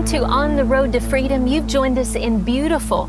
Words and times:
Welcome 0.00 0.18
to 0.18 0.24
On 0.24 0.56
the 0.56 0.64
Road 0.64 0.92
to 0.92 1.00
Freedom. 1.00 1.46
You've 1.46 1.66
joined 1.66 1.98
us 1.98 2.14
in 2.14 2.42
beautiful 2.42 3.06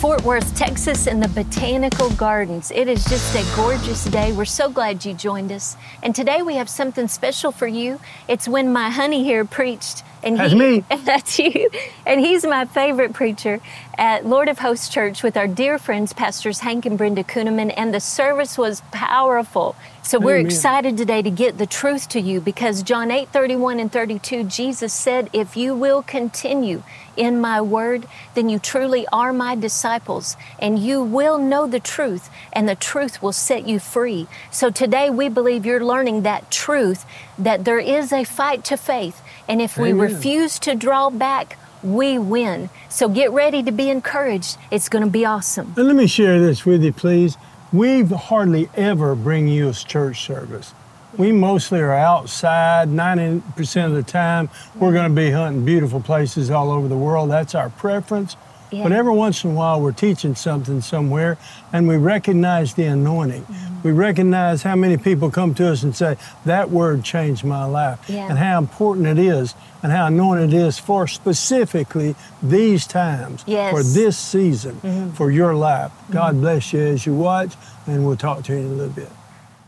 Fort 0.00 0.22
Worth, 0.22 0.54
Texas, 0.54 1.06
in 1.06 1.18
the 1.18 1.28
Botanical 1.28 2.10
Gardens. 2.10 2.70
It 2.72 2.88
is 2.88 3.02
just 3.06 3.34
a 3.34 3.56
gorgeous 3.56 4.04
day. 4.04 4.32
We're 4.32 4.44
so 4.44 4.68
glad 4.68 5.02
you 5.02 5.14
joined 5.14 5.50
us. 5.50 5.78
And 6.02 6.14
today 6.14 6.42
we 6.42 6.56
have 6.56 6.68
something 6.68 7.08
special 7.08 7.52
for 7.52 7.66
you. 7.66 7.98
It's 8.28 8.46
when 8.46 8.70
my 8.70 8.90
honey 8.90 9.24
here 9.24 9.46
preached. 9.46 10.04
And 10.26 10.38
that's 10.38 10.52
he, 10.52 10.58
me. 10.58 10.84
That's 11.04 11.38
you. 11.38 11.70
And 12.04 12.20
he's 12.20 12.44
my 12.44 12.64
favorite 12.64 13.12
preacher 13.12 13.60
at 13.96 14.26
Lord 14.26 14.48
of 14.48 14.58
Hosts 14.58 14.88
Church 14.88 15.22
with 15.22 15.36
our 15.36 15.46
dear 15.46 15.78
friends, 15.78 16.12
Pastors 16.12 16.60
Hank 16.60 16.84
and 16.84 16.98
Brenda 16.98 17.22
Kunneman. 17.22 17.72
And 17.76 17.94
the 17.94 18.00
service 18.00 18.58
was 18.58 18.82
powerful. 18.90 19.76
So 20.02 20.18
we're 20.18 20.36
Amen. 20.36 20.46
excited 20.46 20.96
today 20.96 21.22
to 21.22 21.30
get 21.30 21.58
the 21.58 21.66
truth 21.66 22.08
to 22.10 22.20
you 22.20 22.40
because 22.40 22.82
John 22.82 23.10
8 23.10 23.28
31 23.28 23.80
and 23.80 23.90
32, 23.90 24.44
Jesus 24.44 24.92
said, 24.92 25.30
If 25.32 25.56
you 25.56 25.74
will 25.74 26.02
continue 26.02 26.82
in 27.16 27.40
my 27.40 27.60
word, 27.60 28.06
then 28.34 28.48
you 28.48 28.58
truly 28.58 29.06
are 29.12 29.32
my 29.32 29.54
disciples 29.54 30.36
and 30.58 30.78
you 30.78 31.02
will 31.02 31.38
know 31.38 31.66
the 31.66 31.80
truth 31.80 32.30
and 32.52 32.68
the 32.68 32.74
truth 32.74 33.22
will 33.22 33.32
set 33.32 33.66
you 33.66 33.78
free. 33.78 34.28
So 34.50 34.70
today 34.70 35.10
we 35.10 35.28
believe 35.28 35.66
you're 35.66 35.84
learning 35.84 36.22
that 36.22 36.50
truth 36.50 37.04
that 37.38 37.64
there 37.64 37.80
is 37.80 38.12
a 38.12 38.24
fight 38.24 38.64
to 38.66 38.76
faith. 38.76 39.22
And 39.48 39.60
if 39.60 39.78
Amen. 39.78 39.96
we 39.96 40.02
refuse 40.02 40.58
to 40.60 40.74
draw 40.74 41.10
back, 41.10 41.58
we 41.82 42.18
win. 42.18 42.70
So 42.88 43.08
get 43.08 43.30
ready 43.30 43.62
to 43.62 43.72
be 43.72 43.90
encouraged. 43.90 44.58
It's 44.70 44.88
going 44.88 45.04
to 45.04 45.10
be 45.10 45.24
awesome. 45.24 45.74
And 45.76 45.86
let 45.86 45.96
me 45.96 46.06
share 46.06 46.40
this 46.40 46.64
with 46.64 46.82
you, 46.82 46.92
please. 46.92 47.36
We 47.72 48.02
hardly 48.04 48.68
ever 48.74 49.14
bring 49.14 49.48
you 49.48 49.68
a 49.68 49.72
church 49.72 50.24
service. 50.24 50.72
We 51.16 51.32
mostly 51.32 51.80
are 51.80 51.94
outside 51.94 52.88
90% 52.88 53.86
of 53.86 53.92
the 53.92 54.02
time. 54.02 54.50
We're 54.74 54.92
going 54.92 55.08
to 55.08 55.14
be 55.14 55.30
hunting 55.30 55.64
beautiful 55.64 56.00
places 56.00 56.50
all 56.50 56.70
over 56.70 56.88
the 56.88 56.96
world. 56.96 57.30
That's 57.30 57.54
our 57.54 57.70
preference. 57.70 58.36
Yeah. 58.70 58.82
But 58.82 58.92
every 58.92 59.12
once 59.12 59.44
in 59.44 59.50
a 59.50 59.54
while, 59.54 59.80
we're 59.80 59.92
teaching 59.92 60.34
something 60.34 60.80
somewhere 60.80 61.38
and 61.72 61.86
we 61.86 61.96
recognize 61.96 62.74
the 62.74 62.84
anointing. 62.84 63.42
Mm-hmm. 63.42 63.82
We 63.82 63.92
recognize 63.92 64.62
how 64.62 64.74
many 64.74 64.96
people 64.96 65.30
come 65.30 65.54
to 65.54 65.70
us 65.70 65.82
and 65.82 65.94
say, 65.94 66.16
That 66.44 66.70
word 66.70 67.04
changed 67.04 67.44
my 67.44 67.64
life, 67.64 68.00
yeah. 68.08 68.28
and 68.28 68.38
how 68.38 68.58
important 68.58 69.06
it 69.06 69.18
is 69.18 69.54
and 69.82 69.92
how 69.92 70.06
anointed 70.06 70.52
it 70.52 70.56
is 70.56 70.78
for 70.78 71.06
specifically 71.06 72.16
these 72.42 72.86
times, 72.86 73.44
yes. 73.46 73.70
for 73.70 73.82
this 73.82 74.18
season, 74.18 74.74
mm-hmm. 74.76 75.10
for 75.12 75.30
your 75.30 75.54
life. 75.54 75.92
God 76.10 76.32
mm-hmm. 76.32 76.40
bless 76.40 76.72
you 76.72 76.80
as 76.80 77.06
you 77.06 77.14
watch, 77.14 77.54
and 77.86 78.04
we'll 78.04 78.16
talk 78.16 78.42
to 78.44 78.52
you 78.52 78.58
in 78.58 78.64
a 78.64 78.68
little 78.68 78.92
bit. 78.92 79.10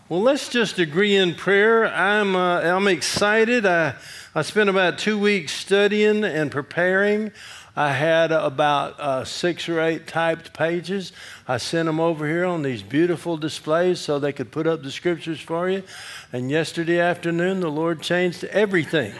Well, 0.08 0.22
let's 0.22 0.48
just 0.48 0.78
agree 0.78 1.14
in 1.14 1.34
prayer. 1.34 1.86
I'm, 1.86 2.34
uh, 2.34 2.62
I'm 2.62 2.88
excited. 2.88 3.66
I, 3.66 3.94
I 4.34 4.42
spent 4.42 4.70
about 4.70 4.98
two 4.98 5.18
weeks 5.18 5.52
studying 5.52 6.24
and 6.24 6.50
preparing. 6.50 7.30
I 7.78 7.92
had 7.92 8.32
about 8.32 8.98
uh, 8.98 9.24
six 9.24 9.68
or 9.68 9.80
eight 9.80 10.08
typed 10.08 10.52
pages. 10.52 11.12
I 11.46 11.58
sent 11.58 11.86
them 11.86 12.00
over 12.00 12.26
here 12.26 12.44
on 12.44 12.64
these 12.64 12.82
beautiful 12.82 13.36
displays 13.36 14.00
so 14.00 14.18
they 14.18 14.32
could 14.32 14.50
put 14.50 14.66
up 14.66 14.82
the 14.82 14.90
scriptures 14.90 15.40
for 15.40 15.70
you. 15.70 15.84
And 16.32 16.50
yesterday 16.50 16.98
afternoon, 16.98 17.60
the 17.60 17.70
Lord 17.70 18.02
changed 18.02 18.42
everything. 18.46 19.14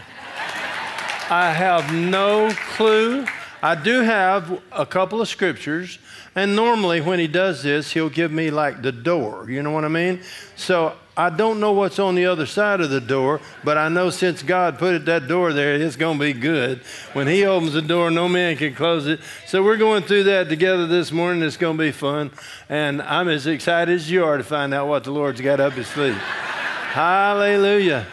I 1.30 1.52
have 1.52 1.94
no 1.94 2.50
clue. 2.74 3.26
I 3.62 3.76
do 3.76 4.00
have 4.00 4.60
a 4.72 4.84
couple 4.84 5.20
of 5.20 5.28
scriptures, 5.28 6.00
and 6.34 6.56
normally 6.56 7.00
when 7.00 7.20
he 7.20 7.28
does 7.28 7.62
this, 7.62 7.92
he'll 7.92 8.10
give 8.10 8.32
me 8.32 8.50
like 8.50 8.82
the 8.82 8.90
door. 8.90 9.48
You 9.48 9.62
know 9.62 9.70
what 9.70 9.84
I 9.84 9.88
mean? 9.88 10.20
So 10.56 10.94
I 11.18 11.30
don't 11.30 11.58
know 11.58 11.72
what's 11.72 11.98
on 11.98 12.14
the 12.14 12.26
other 12.26 12.46
side 12.46 12.80
of 12.80 12.90
the 12.90 13.00
door, 13.00 13.40
but 13.64 13.76
I 13.76 13.88
know 13.88 14.08
since 14.08 14.40
God 14.44 14.78
put 14.78 14.94
it 14.94 15.04
that 15.06 15.26
door 15.26 15.52
there, 15.52 15.74
it's 15.74 15.96
going 15.96 16.16
to 16.16 16.24
be 16.24 16.32
good. 16.32 16.78
When 17.12 17.26
He 17.26 17.44
opens 17.44 17.72
the 17.72 17.82
door, 17.82 18.12
no 18.12 18.28
man 18.28 18.56
can 18.56 18.72
close 18.72 19.08
it. 19.08 19.18
So 19.44 19.64
we're 19.64 19.78
going 19.78 20.04
through 20.04 20.22
that 20.24 20.48
together 20.48 20.86
this 20.86 21.10
morning. 21.10 21.42
It's 21.42 21.56
going 21.56 21.76
to 21.76 21.82
be 21.82 21.90
fun, 21.90 22.30
and 22.68 23.02
I'm 23.02 23.28
as 23.28 23.48
excited 23.48 23.96
as 23.96 24.08
you 24.08 24.24
are 24.24 24.38
to 24.38 24.44
find 24.44 24.72
out 24.72 24.86
what 24.86 25.02
the 25.02 25.10
Lord's 25.10 25.40
got 25.40 25.58
up 25.58 25.72
His 25.72 25.88
sleeve. 25.88 26.14
Hallelujah. 26.14 28.06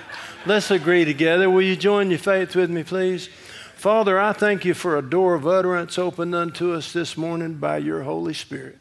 Let's 0.48 0.72
agree 0.72 1.06
together. 1.06 1.48
Will 1.48 1.62
you 1.62 1.76
join 1.76 2.10
your 2.10 2.18
faith 2.18 2.56
with 2.56 2.72
me, 2.72 2.84
please? 2.84 3.30
Father, 3.76 4.20
I 4.20 4.34
thank 4.34 4.66
you 4.66 4.74
for 4.74 4.98
a 4.98 5.04
door 5.04 5.36
of 5.36 5.46
utterance 5.46 6.00
opened 6.00 6.34
unto 6.34 6.74
us 6.74 6.92
this 6.92 7.16
morning 7.16 7.56
by 7.56 7.78
your 7.78 8.02
Holy 8.02 8.34
Spirit. 8.34 8.80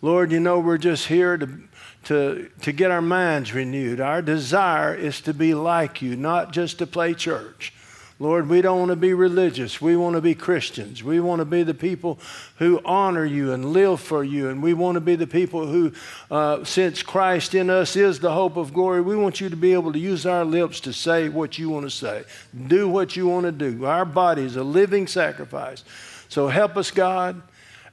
Lord, 0.00 0.32
you 0.32 0.40
know 0.40 0.60
we're 0.60 0.78
just 0.78 1.08
here 1.08 1.36
to, 1.36 1.60
to, 2.04 2.48
to 2.62 2.72
get 2.72 2.90
our 2.90 3.02
minds 3.02 3.52
renewed. 3.52 4.00
Our 4.00 4.22
desire 4.22 4.94
is 4.94 5.20
to 5.22 5.34
be 5.34 5.54
like 5.54 6.02
you, 6.02 6.16
not 6.16 6.52
just 6.52 6.78
to 6.78 6.86
play 6.86 7.14
church. 7.14 7.72
Lord, 8.20 8.50
we 8.50 8.60
don't 8.60 8.78
want 8.78 8.90
to 8.90 8.96
be 8.96 9.14
religious. 9.14 9.80
We 9.80 9.96
want 9.96 10.14
to 10.14 10.20
be 10.20 10.34
Christians. 10.34 11.02
We 11.02 11.20
want 11.20 11.38
to 11.38 11.46
be 11.46 11.62
the 11.62 11.72
people 11.72 12.18
who 12.56 12.78
honor 12.84 13.24
you 13.24 13.52
and 13.52 13.72
live 13.72 13.98
for 13.98 14.22
you. 14.22 14.50
And 14.50 14.62
we 14.62 14.74
want 14.74 14.96
to 14.96 15.00
be 15.00 15.16
the 15.16 15.26
people 15.26 15.66
who, 15.66 15.92
uh, 16.30 16.62
since 16.64 17.02
Christ 17.02 17.54
in 17.54 17.70
us 17.70 17.96
is 17.96 18.20
the 18.20 18.32
hope 18.32 18.58
of 18.58 18.74
glory, 18.74 19.00
we 19.00 19.16
want 19.16 19.40
you 19.40 19.48
to 19.48 19.56
be 19.56 19.72
able 19.72 19.90
to 19.94 19.98
use 19.98 20.26
our 20.26 20.44
lips 20.44 20.80
to 20.80 20.92
say 20.92 21.30
what 21.30 21.58
you 21.58 21.70
want 21.70 21.86
to 21.86 21.90
say, 21.90 22.24
do 22.66 22.90
what 22.90 23.16
you 23.16 23.26
want 23.26 23.46
to 23.46 23.52
do. 23.52 23.86
Our 23.86 24.04
body 24.04 24.42
is 24.42 24.56
a 24.56 24.64
living 24.64 25.06
sacrifice. 25.06 25.82
So 26.28 26.48
help 26.48 26.76
us, 26.76 26.90
God, 26.90 27.40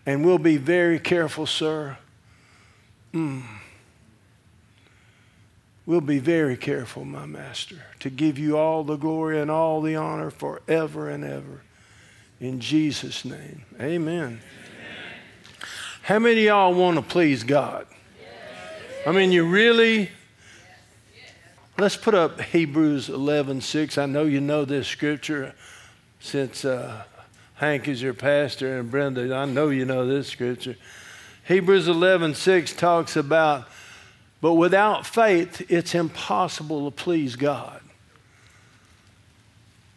and 0.05 0.25
we'll 0.25 0.39
be 0.39 0.57
very 0.57 0.99
careful, 0.99 1.45
sir. 1.45 1.97
Mm. 3.13 3.43
We'll 5.87 6.01
be 6.01 6.19
very 6.19 6.57
careful, 6.57 7.05
my 7.05 7.25
master, 7.25 7.77
to 8.01 8.09
give 8.09 8.37
you 8.37 8.57
all 8.57 8.83
the 8.83 8.97
glory 8.97 9.39
and 9.39 9.49
all 9.49 9.81
the 9.81 9.95
honor 9.95 10.29
forever 10.29 11.09
and 11.09 11.23
ever. 11.23 11.61
In 12.41 12.59
Jesus' 12.59 13.23
name, 13.23 13.63
amen. 13.79 13.87
amen. 14.05 14.39
How 16.01 16.19
many 16.19 16.41
y'all 16.43 16.73
want 16.73 16.97
to 16.97 17.01
please 17.01 17.43
God? 17.43 17.87
I 19.05 19.13
mean, 19.13 19.31
you 19.31 19.47
really. 19.47 20.11
Let's 21.79 21.95
put 21.95 22.13
up 22.13 22.41
Hebrews 22.41 23.07
11 23.07 23.61
6. 23.61 23.97
I 23.97 24.07
know 24.07 24.23
you 24.23 24.41
know 24.41 24.65
this 24.65 24.87
scripture 24.87 25.55
since 26.19 26.65
uh, 26.65 27.03
Hank 27.53 27.87
is 27.87 28.01
your 28.01 28.13
pastor 28.13 28.77
and 28.77 28.91
Brenda, 28.91 29.33
I 29.33 29.45
know 29.45 29.69
you 29.69 29.85
know 29.85 30.05
this 30.05 30.27
scripture. 30.27 30.75
Hebrews 31.45 31.87
11 31.87 32.35
6 32.35 32.73
talks 32.73 33.15
about 33.15 33.69
but 34.41 34.53
without 34.53 35.05
faith, 35.05 35.65
it's 35.69 35.95
impossible 35.95 36.89
to 36.89 36.95
please 36.95 37.35
God. 37.35 37.81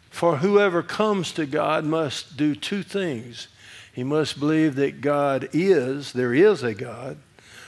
For 0.09 0.37
whoever 0.37 0.83
comes 0.83 1.31
to 1.33 1.45
God 1.45 1.85
must 1.85 2.37
do 2.37 2.53
two 2.55 2.83
things. 2.83 3.47
He 3.93 4.03
must 4.03 4.39
believe 4.39 4.75
that 4.75 5.01
God 5.01 5.49
is, 5.53 6.13
there 6.13 6.33
is 6.33 6.63
a 6.63 6.73
God, 6.73 7.17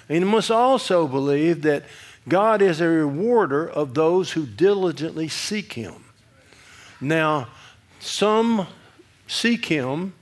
and 0.09 0.23
he 0.23 0.29
must 0.29 0.51
also 0.51 1.07
believe 1.07 1.61
that 1.63 1.83
God 2.27 2.61
is 2.61 2.79
a 2.79 2.87
rewarder 2.87 3.69
of 3.69 3.93
those 3.93 4.31
who 4.31 4.45
diligently 4.45 5.27
seek 5.27 5.73
him. 5.73 6.05
Now, 7.01 7.47
some 7.99 8.67
seek 9.27 9.65
him 9.65 10.13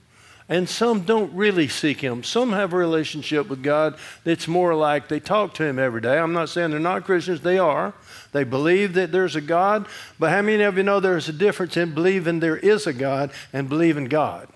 and 0.51 0.67
some 0.67 1.03
don't 1.03 1.33
really 1.33 1.69
seek 1.69 2.01
Him. 2.01 2.25
Some 2.25 2.51
have 2.51 2.73
a 2.73 2.77
relationship 2.77 3.47
with 3.47 3.63
God 3.63 3.95
that's 4.25 4.49
more 4.49 4.75
like 4.75 5.07
they 5.07 5.21
talk 5.21 5.53
to 5.53 5.63
Him 5.63 5.79
every 5.79 6.01
day. 6.01 6.19
I'm 6.19 6.33
not 6.33 6.49
saying 6.49 6.71
they're 6.71 6.79
not 6.79 7.05
Christians, 7.05 7.39
they 7.39 7.57
are. 7.57 7.93
They 8.33 8.43
believe 8.43 8.93
that 8.95 9.13
there's 9.13 9.37
a 9.37 9.41
God, 9.41 9.87
but 10.19 10.29
how 10.29 10.41
many 10.41 10.63
of 10.63 10.75
you 10.75 10.83
know 10.83 10.99
there's 10.99 11.29
a 11.29 11.33
difference 11.33 11.77
in 11.77 11.93
believing 11.93 12.41
there 12.41 12.57
is 12.57 12.85
a 12.85 12.91
God 12.91 13.31
and 13.53 13.69
believing 13.69 14.05
God? 14.05 14.49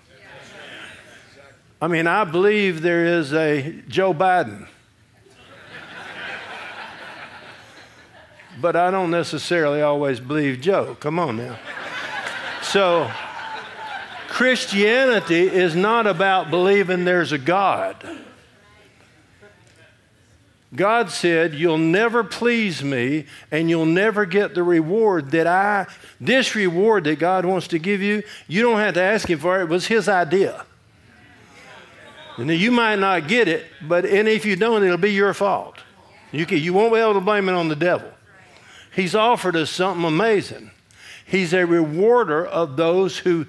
I 1.80 1.88
mean, 1.88 2.06
I 2.06 2.24
believe 2.24 2.82
there 2.82 3.06
is 3.06 3.32
a 3.32 3.80
Joe 3.88 4.12
Biden. 4.12 4.68
but 8.60 8.76
I 8.76 8.90
don't 8.90 9.10
necessarily 9.10 9.80
always 9.80 10.20
believe 10.20 10.60
Joe. 10.60 10.94
Come 11.00 11.18
on 11.18 11.38
now. 11.38 11.58
So, 12.60 13.10
Christianity 14.36 15.44
is 15.44 15.74
not 15.74 16.06
about 16.06 16.50
believing 16.50 17.06
there's 17.06 17.32
a 17.32 17.38
God. 17.38 17.96
God 20.74 21.10
said, 21.10 21.54
You'll 21.54 21.78
never 21.78 22.22
please 22.22 22.84
me 22.84 23.24
and 23.50 23.70
you'll 23.70 23.86
never 23.86 24.26
get 24.26 24.54
the 24.54 24.62
reward 24.62 25.30
that 25.30 25.46
I, 25.46 25.86
this 26.20 26.54
reward 26.54 27.04
that 27.04 27.18
God 27.18 27.46
wants 27.46 27.68
to 27.68 27.78
give 27.78 28.02
you, 28.02 28.22
you 28.46 28.60
don't 28.60 28.78
have 28.78 28.92
to 28.92 29.00
ask 29.00 29.26
Him 29.26 29.38
for 29.38 29.58
it. 29.58 29.62
It 29.62 29.68
was 29.70 29.86
His 29.86 30.06
idea. 30.06 30.66
And 32.36 32.50
you 32.50 32.70
might 32.70 32.98
not 32.98 33.28
get 33.28 33.48
it, 33.48 33.64
but 33.80 34.04
and 34.04 34.28
if 34.28 34.44
you 34.44 34.54
don't, 34.54 34.84
it'll 34.84 34.98
be 34.98 35.14
your 35.14 35.32
fault. 35.32 35.78
You, 36.30 36.44
can, 36.44 36.58
you 36.58 36.74
won't 36.74 36.92
be 36.92 37.00
able 37.00 37.14
to 37.14 37.22
blame 37.22 37.48
it 37.48 37.52
on 37.52 37.68
the 37.68 37.74
devil. 37.74 38.12
He's 38.94 39.14
offered 39.14 39.56
us 39.56 39.70
something 39.70 40.04
amazing. 40.04 40.72
He's 41.24 41.54
a 41.54 41.64
rewarder 41.64 42.44
of 42.44 42.76
those 42.76 43.16
who 43.16 43.46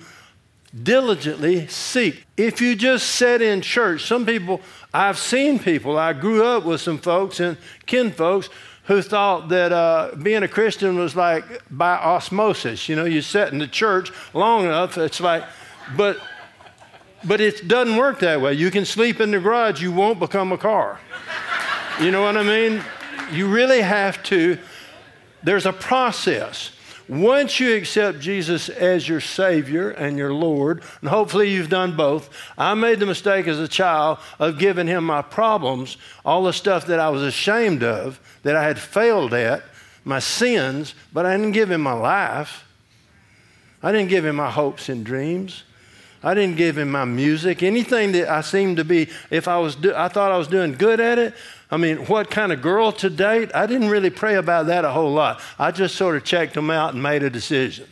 diligently 0.83 1.67
seek. 1.67 2.25
If 2.35 2.61
you 2.61 2.75
just 2.75 3.07
sit 3.09 3.41
in 3.41 3.61
church, 3.61 4.05
some 4.05 4.25
people, 4.25 4.61
I've 4.93 5.17
seen 5.17 5.59
people, 5.59 5.97
I 5.97 6.13
grew 6.13 6.43
up 6.43 6.65
with 6.65 6.81
some 6.81 6.97
folks 6.97 7.39
and 7.39 7.57
kin 7.85 8.11
folks 8.11 8.49
who 8.85 9.01
thought 9.01 9.49
that 9.49 9.73
uh, 9.73 10.11
being 10.21 10.43
a 10.43 10.47
Christian 10.47 10.97
was 10.97 11.15
like 11.15 11.43
by 11.69 11.95
osmosis. 11.95 12.87
You 12.87 12.95
know, 12.95 13.05
you 13.05 13.21
sit 13.21 13.51
in 13.51 13.59
the 13.59 13.67
church 13.67 14.11
long 14.33 14.63
enough, 14.65 14.97
it's 14.97 15.19
like, 15.19 15.43
but, 15.95 16.17
but 17.23 17.41
it 17.41 17.67
doesn't 17.67 17.97
work 17.97 18.19
that 18.19 18.39
way. 18.39 18.53
You 18.53 18.71
can 18.71 18.85
sleep 18.85 19.19
in 19.19 19.31
the 19.31 19.39
garage, 19.39 19.81
you 19.81 19.91
won't 19.91 20.19
become 20.19 20.51
a 20.51 20.57
car. 20.57 20.99
You 22.01 22.11
know 22.11 22.21
what 22.21 22.37
I 22.37 22.43
mean? 22.43 22.81
You 23.31 23.47
really 23.47 23.81
have 23.81 24.23
to, 24.23 24.57
there's 25.43 25.65
a 25.65 25.73
process. 25.73 26.71
Once 27.09 27.59
you 27.59 27.74
accept 27.75 28.19
Jesus 28.19 28.68
as 28.68 29.07
your 29.07 29.21
Savior 29.21 29.92
and 29.92 30.18
your 30.18 30.33
Lord, 30.33 30.83
and 31.01 31.09
hopefully 31.09 31.50
you've 31.50 31.69
done 31.69 31.95
both, 31.95 32.30
I 32.57 32.74
made 32.74 33.00
the 33.00 33.06
mistake 33.06 33.48
as 33.48 33.59
a 33.59 33.68
child 33.68 34.19
of 34.39 34.59
giving 34.59 34.88
Him 34.88 35.06
my 35.06 35.21
problems, 35.21 35.98
all 36.25 36.44
the 36.44 36.51
stuff 36.54 36.86
that 36.88 37.00
I 37.00 37.09
was 37.09 37.24
ashamed 37.24 37.81
of, 37.81 38.19
that 38.44 38.56
I 38.56 38.63
had 38.63 38.77
failed 38.77 39.33
at, 39.33 39.63
my 40.04 40.19
sins, 40.19 40.95
but 41.13 41.25
I 41.25 41.38
didn't 41.38 41.54
give 41.54 41.71
Him 41.71 41.81
my 41.81 41.94
life. 41.94 42.65
I 43.81 43.92
didn't 43.92 44.09
give 44.09 44.25
Him 44.25 44.36
my 44.36 44.51
hopes 44.51 44.89
and 44.89 45.06
dreams. 45.06 45.63
I 46.24 46.33
didn't 46.33 46.57
give 46.57 46.77
him 46.77 46.89
my 46.89 47.06
music, 47.06 47.62
anything 47.62 48.12
that 48.13 48.27
I 48.27 48.42
seemed 48.42 48.77
to 48.77 48.83
be. 48.83 49.07
If 49.30 49.48
I 49.48 49.59
was, 49.59 49.75
do, 49.75 49.94
I 49.95 50.07
thought 50.07 50.31
I 50.31 50.38
was 50.38 50.48
doing 50.48 50.74
good 50.74 51.00
at 51.00 51.19
it. 51.19 51.36
I 51.69 51.77
mean, 51.77 51.97
what 52.05 52.31
kind 52.31 52.51
of 52.51 52.61
girl 52.61 52.91
to 52.93 53.09
date? 53.09 53.51
I 53.53 53.65
didn't 53.65 53.89
really 53.89 54.09
pray 54.09 54.35
about 54.35 54.67
that 54.67 54.85
a 54.85 54.91
whole 54.91 55.11
lot. 55.11 55.41
I 55.59 55.71
just 55.71 55.95
sort 55.95 56.15
of 56.15 56.23
checked 56.23 56.53
them 56.53 56.69
out 56.69 56.93
and 56.93 57.03
made 57.03 57.23
a 57.23 57.29
decision, 57.29 57.87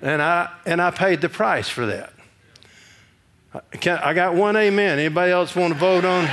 and 0.00 0.22
I 0.22 0.50
and 0.64 0.80
I 0.80 0.90
paid 0.90 1.20
the 1.20 1.28
price 1.28 1.68
for 1.68 1.86
that. 1.86 2.12
Can, 3.80 3.98
I 3.98 4.14
got 4.14 4.34
one 4.34 4.56
amen. 4.56 4.98
Anybody 4.98 5.32
else 5.32 5.54
want 5.54 5.74
to 5.74 5.78
vote 5.78 6.04
on? 6.04 6.28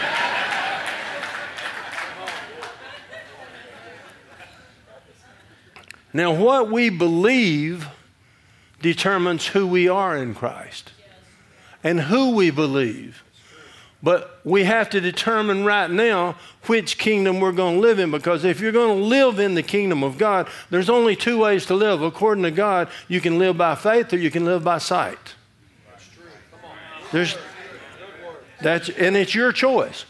Now, 6.15 6.33
what 6.33 6.71
we 6.71 6.89
believe 6.89 7.89
determines 8.81 9.47
who 9.47 9.67
we 9.67 9.89
are 9.89 10.15
in 10.15 10.33
Christ 10.33 10.93
and 11.83 11.99
who 11.99 12.31
we 12.31 12.51
believe. 12.51 13.24
But 14.05 14.39
we 14.43 14.65
have 14.65 14.91
to 14.91 15.01
determine 15.01 15.65
right 15.65 15.89
now 15.89 16.35
which 16.67 16.99
kingdom 16.99 17.39
we're 17.39 17.51
going 17.51 17.77
to 17.77 17.81
live 17.81 17.97
in 17.97 18.11
because 18.11 18.45
if 18.45 18.59
you're 18.59 18.71
going 18.71 18.99
to 18.99 19.03
live 19.03 19.39
in 19.39 19.55
the 19.55 19.63
kingdom 19.63 20.03
of 20.03 20.19
God, 20.19 20.47
there's 20.69 20.91
only 20.91 21.15
two 21.15 21.39
ways 21.39 21.65
to 21.65 21.73
live. 21.73 22.03
According 22.03 22.43
to 22.43 22.51
God, 22.51 22.87
you 23.07 23.19
can 23.19 23.39
live 23.39 23.57
by 23.57 23.73
faith 23.73 24.13
or 24.13 24.17
you 24.17 24.29
can 24.29 24.45
live 24.45 24.63
by 24.63 24.77
sight. 24.77 25.33
There's 27.11 27.35
that's 28.61 28.89
and 28.89 29.17
it's 29.17 29.33
your 29.33 29.51
choice. 29.51 30.05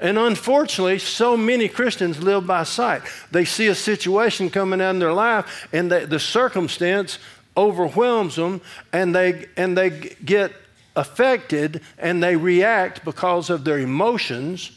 And 0.00 0.16
unfortunately, 0.16 0.98
so 0.98 1.36
many 1.36 1.68
Christians 1.68 2.22
live 2.22 2.46
by 2.46 2.62
sight. 2.62 3.02
They 3.30 3.44
see 3.44 3.66
a 3.66 3.74
situation 3.74 4.48
coming 4.48 4.80
out 4.80 4.90
in 4.90 5.00
their 5.00 5.12
life, 5.12 5.68
and 5.70 5.92
they, 5.92 6.06
the 6.06 6.20
circumstance 6.20 7.18
overwhelms 7.58 8.36
them 8.36 8.60
and 8.92 9.14
they, 9.14 9.46
and 9.56 9.76
they 9.76 9.90
get 10.24 10.52
affected 10.98 11.80
and 11.96 12.22
they 12.22 12.36
react 12.36 13.04
because 13.04 13.50
of 13.50 13.64
their 13.64 13.78
emotions 13.78 14.72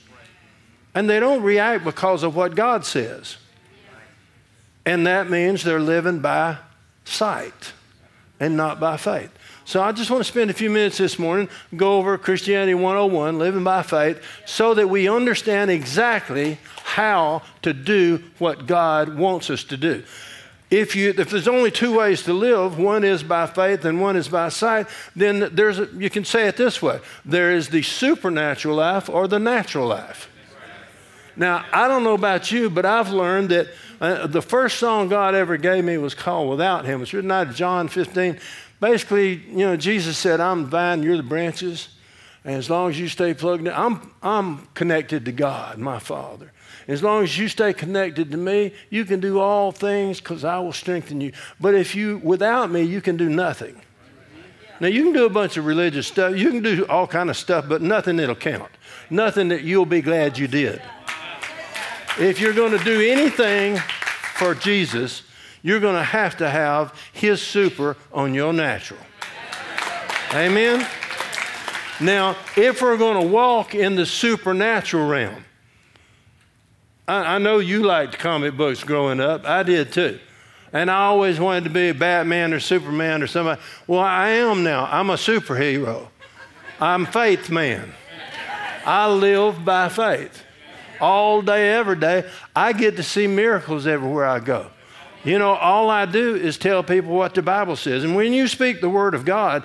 and 0.94 1.10
they 1.10 1.20
don't 1.20 1.42
react 1.42 1.84
because 1.84 2.24
of 2.24 2.36
what 2.36 2.56
God 2.56 2.86
says. 2.86 3.38
And 4.86 5.08
that 5.08 5.30
means 5.30 5.64
they're 5.64 5.80
living 5.80 6.20
by 6.20 6.58
sight 7.06 7.74
and 8.40 8.56
not 8.56 8.80
by 8.80 8.98
faith. 8.98 9.32
So 9.66 9.82
I 9.82 9.92
just 9.92 10.10
want 10.10 10.24
to 10.24 10.30
spend 10.30 10.50
a 10.50 10.54
few 10.54 10.70
minutes 10.70 10.98
this 10.98 11.18
morning, 11.18 11.48
go 11.76 11.98
over 11.98 12.18
Christianity 12.18 12.74
101, 12.74 13.40
living 13.40 13.64
by 13.64 13.84
faith, 13.84 14.22
so 14.46 14.74
that 14.74 14.90
we 14.90 15.08
understand 15.08 15.72
exactly 15.72 16.58
how 16.84 17.42
to 17.62 17.74
do 17.74 18.24
what 18.38 18.68
God 18.68 19.18
wants 19.18 19.50
us 19.50 19.64
to 19.66 19.78
do 19.78 20.04
if, 20.72 20.96
you, 20.96 21.14
if 21.18 21.30
there's 21.30 21.50
only 21.50 21.70
two 21.70 21.98
ways 21.98 22.24
to 22.24 22.34
live, 22.34 22.80
one 22.80 23.04
is 23.04 23.22
by 23.22 23.46
faith 23.46 23.84
and 23.84 24.00
one 24.00 24.16
is 24.16 24.30
by 24.30 24.48
sight, 24.48 24.88
then 25.16 25.50
there's 25.54 25.80
a, 25.80 25.86
you 25.98 26.10
can 26.10 26.24
say 26.24 26.48
it 26.48 26.56
this 26.56 26.82
way 26.82 27.02
there 27.26 27.52
is 27.52 27.68
the 27.68 27.82
supernatural 27.82 28.78
life 28.78 29.10
or 29.10 29.28
the 29.28 29.40
natural 29.40 29.88
life. 29.88 30.30
Now, 31.36 31.66
I 31.72 31.88
don't 31.88 32.04
know 32.04 32.14
about 32.14 32.52
you, 32.52 32.70
but 32.70 32.86
I've 32.86 33.10
learned 33.10 33.50
that 33.50 33.68
uh, 34.00 34.28
the 34.28 34.42
first 34.42 34.80
song 34.80 35.10
God 35.10 35.36
ever 35.36 35.58
gave 35.58 35.84
me 35.84 35.98
was 35.98 36.14
called 36.14 36.50
Without 36.50 36.86
Him. 36.86 37.02
It's 37.02 37.14
written 37.14 37.32
out 37.32 37.48
of 37.48 37.56
John 37.56 37.88
15. 37.88 38.40
Basically, 38.80 39.36
you 39.36 39.66
know, 39.66 39.78
Jesus 39.78 40.18
said, 40.18 40.40
I'm 40.40 40.64
the 40.64 40.70
vine, 40.70 41.04
you're 41.04 41.18
the 41.18 41.24
branches. 41.24 41.90
And 42.44 42.56
as 42.56 42.70
long 42.70 42.90
as 42.90 43.00
you 43.00 43.08
stay 43.08 43.34
plugged 43.34 43.68
in, 43.68 43.74
I'm, 43.74 44.12
I'm 44.24 44.66
connected 44.74 45.26
to 45.26 45.32
God, 45.32 45.78
my 45.78 46.00
Father. 46.00 46.52
As 46.88 47.04
long 47.04 47.24
as 47.24 47.38
you 47.38 47.48
stay 47.48 47.74
connected 47.74 48.32
to 48.32 48.38
me, 48.38 48.74
you 48.90 49.06
can 49.06 49.20
do 49.20 49.40
all 49.40 49.72
things 49.72 50.20
because 50.20 50.44
I 50.44 50.60
will 50.60 50.74
strengthen 50.74 51.22
you. 51.22 51.32
But 51.60 51.76
if 51.76 51.96
you, 51.96 52.18
without 52.24 52.72
me, 52.72 52.82
you 52.82 53.02
can 53.02 53.18
do 53.18 53.30
nothing. 53.30 53.82
Now 54.80 54.88
you 54.88 55.04
can 55.04 55.14
do 55.14 55.26
a 55.26 55.30
bunch 55.30 55.58
of 55.58 55.66
religious 55.66 56.08
stuff. 56.08 56.36
You 56.36 56.50
can 56.50 56.64
do 56.64 56.86
all 56.88 57.06
kind 57.06 57.30
of 57.30 57.38
stuff, 57.38 57.70
but 57.70 57.84
nothing 57.84 58.18
that'll 58.18 58.36
count. 58.36 58.72
Nothing 59.10 59.50
that 59.50 59.64
you'll 59.64 59.86
be 59.86 60.02
glad 60.02 60.38
you 60.38 60.48
did. 60.48 60.82
If 62.18 62.40
you're 62.42 62.54
going 62.54 62.78
to 62.78 62.84
do 62.84 63.00
anything 63.00 63.78
for 64.36 64.56
Jesus, 64.56 65.24
you're 65.62 65.80
going 65.80 65.96
to 65.96 66.04
have 66.04 66.38
to 66.38 66.50
have 66.50 66.96
His 67.14 67.42
super 67.42 67.96
on 68.12 68.34
your 68.34 68.54
natural. 68.54 69.00
Amen. 70.34 70.88
Now, 72.00 72.36
if 72.58 72.82
we're 72.82 72.98
going 72.98 73.22
to 73.22 73.28
walk 73.28 73.76
in 73.76 73.96
the 73.96 74.08
supernatural 74.08 75.08
realm, 75.08 75.46
I, 77.08 77.36
I 77.36 77.38
know 77.38 77.60
you 77.60 77.84
liked 77.84 78.18
comic 78.20 78.56
books 78.56 78.84
growing 78.84 79.20
up. 79.20 79.46
I 79.46 79.64
did 79.64 79.92
too. 79.92 80.20
And 80.74 80.90
I 80.90 81.04
always 81.06 81.40
wanted 81.40 81.66
to 81.66 81.70
be 81.70 81.90
a 81.90 81.94
Batman 81.94 82.54
or 82.54 82.60
Superman 82.60 83.22
or 83.22 83.28
somebody. 83.28 83.60
Well, 83.88 84.00
I 84.00 84.30
am 84.30 84.64
now. 84.64 84.88
I'm 84.90 85.10
a 85.10 85.16
superhero. 85.16 86.08
I'm 86.80 87.06
faith 87.06 87.50
man. 87.50 87.94
I 88.86 89.10
live 89.12 89.64
by 89.64 89.90
faith. 89.90 90.44
All 91.00 91.42
day, 91.42 91.74
every 91.74 91.98
day. 91.98 92.30
I 92.56 92.74
get 92.74 92.96
to 92.98 93.04
see 93.04 93.28
miracles 93.28 93.86
everywhere 93.86 94.26
I 94.26 94.40
go. 94.40 94.68
You 95.24 95.38
know, 95.38 95.52
all 95.54 95.90
I 95.90 96.06
do 96.06 96.36
is 96.36 96.58
tell 96.58 96.84
people 96.84 97.14
what 97.14 97.36
the 97.36 97.42
Bible 97.42 97.76
says. 97.76 98.04
And 98.04 98.16
when 98.16 98.34
you 98.34 98.48
speak 98.48 98.82
the 98.82 98.90
Word 98.90 99.14
of 99.14 99.26
God, 99.26 99.64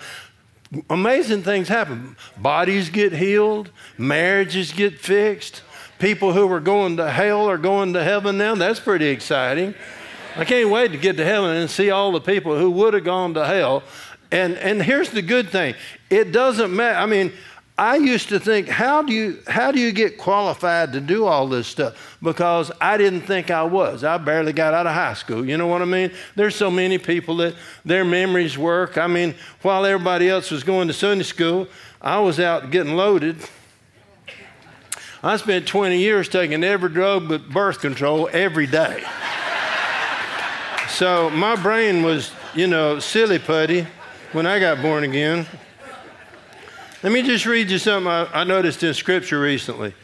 amazing 0.90 1.42
things 1.42 1.68
happen. 1.68 2.16
Bodies 2.36 2.90
get 2.90 3.12
healed, 3.12 3.70
marriages 3.96 4.72
get 4.72 4.98
fixed, 4.98 5.62
people 5.98 6.32
who 6.32 6.46
were 6.46 6.60
going 6.60 6.96
to 6.98 7.10
hell 7.10 7.48
are 7.48 7.58
going 7.58 7.92
to 7.94 8.02
heaven 8.02 8.38
now. 8.38 8.54
That's 8.54 8.80
pretty 8.80 9.06
exciting. 9.06 9.74
I 10.36 10.44
can't 10.44 10.70
wait 10.70 10.92
to 10.92 10.98
get 10.98 11.16
to 11.16 11.24
heaven 11.24 11.56
and 11.56 11.70
see 11.70 11.90
all 11.90 12.12
the 12.12 12.20
people 12.20 12.58
who 12.58 12.70
would 12.72 12.94
have 12.94 13.04
gone 13.04 13.34
to 13.34 13.46
hell. 13.46 13.82
And, 14.30 14.56
and 14.58 14.82
here's 14.82 15.10
the 15.10 15.22
good 15.22 15.48
thing 15.50 15.74
it 16.10 16.32
doesn't 16.32 16.74
matter. 16.74 16.98
I 16.98 17.06
mean, 17.06 17.32
I 17.78 17.96
used 17.96 18.30
to 18.30 18.40
think, 18.40 18.68
how 18.68 19.02
do, 19.02 19.12
you, 19.12 19.38
how 19.46 19.70
do 19.70 19.78
you 19.78 19.92
get 19.92 20.16
qualified 20.16 20.94
to 20.94 21.00
do 21.00 21.26
all 21.26 21.46
this 21.46 21.66
stuff? 21.66 22.16
Because 22.22 22.72
I 22.80 22.96
didn't 22.96 23.22
think 23.22 23.50
I 23.50 23.64
was. 23.64 24.02
I 24.02 24.16
barely 24.16 24.54
got 24.54 24.72
out 24.72 24.86
of 24.86 24.94
high 24.94 25.12
school. 25.12 25.44
You 25.44 25.58
know 25.58 25.66
what 25.66 25.82
I 25.82 25.84
mean? 25.84 26.10
There's 26.36 26.56
so 26.56 26.70
many 26.70 26.96
people 26.96 27.36
that 27.36 27.54
their 27.84 28.04
memories 28.04 28.56
work. 28.56 28.96
I 28.96 29.06
mean, 29.06 29.34
while 29.60 29.84
everybody 29.84 30.28
else 30.28 30.50
was 30.50 30.64
going 30.64 30.88
to 30.88 30.94
Sunday 30.94 31.24
school, 31.24 31.68
I 32.00 32.18
was 32.18 32.40
out 32.40 32.70
getting 32.70 32.94
loaded 32.94 33.36
I 35.22 35.36
spent 35.36 35.66
20 35.66 35.98
years 35.98 36.28
taking 36.28 36.62
every 36.62 36.90
drug 36.90 37.28
but 37.28 37.48
birth 37.48 37.80
control 37.80 38.28
every 38.32 38.66
day. 38.66 39.02
so 40.88 41.30
my 41.30 41.56
brain 41.56 42.02
was, 42.02 42.30
you 42.54 42.66
know, 42.66 42.98
silly 42.98 43.38
putty 43.38 43.86
when 44.32 44.46
I 44.46 44.58
got 44.58 44.82
born 44.82 45.04
again. 45.04 45.46
Let 47.02 47.12
me 47.12 47.22
just 47.22 47.46
read 47.46 47.70
you 47.70 47.78
something 47.78 48.10
I, 48.10 48.40
I 48.40 48.44
noticed 48.44 48.82
in 48.82 48.92
Scripture 48.94 49.40
recently. 49.40 49.94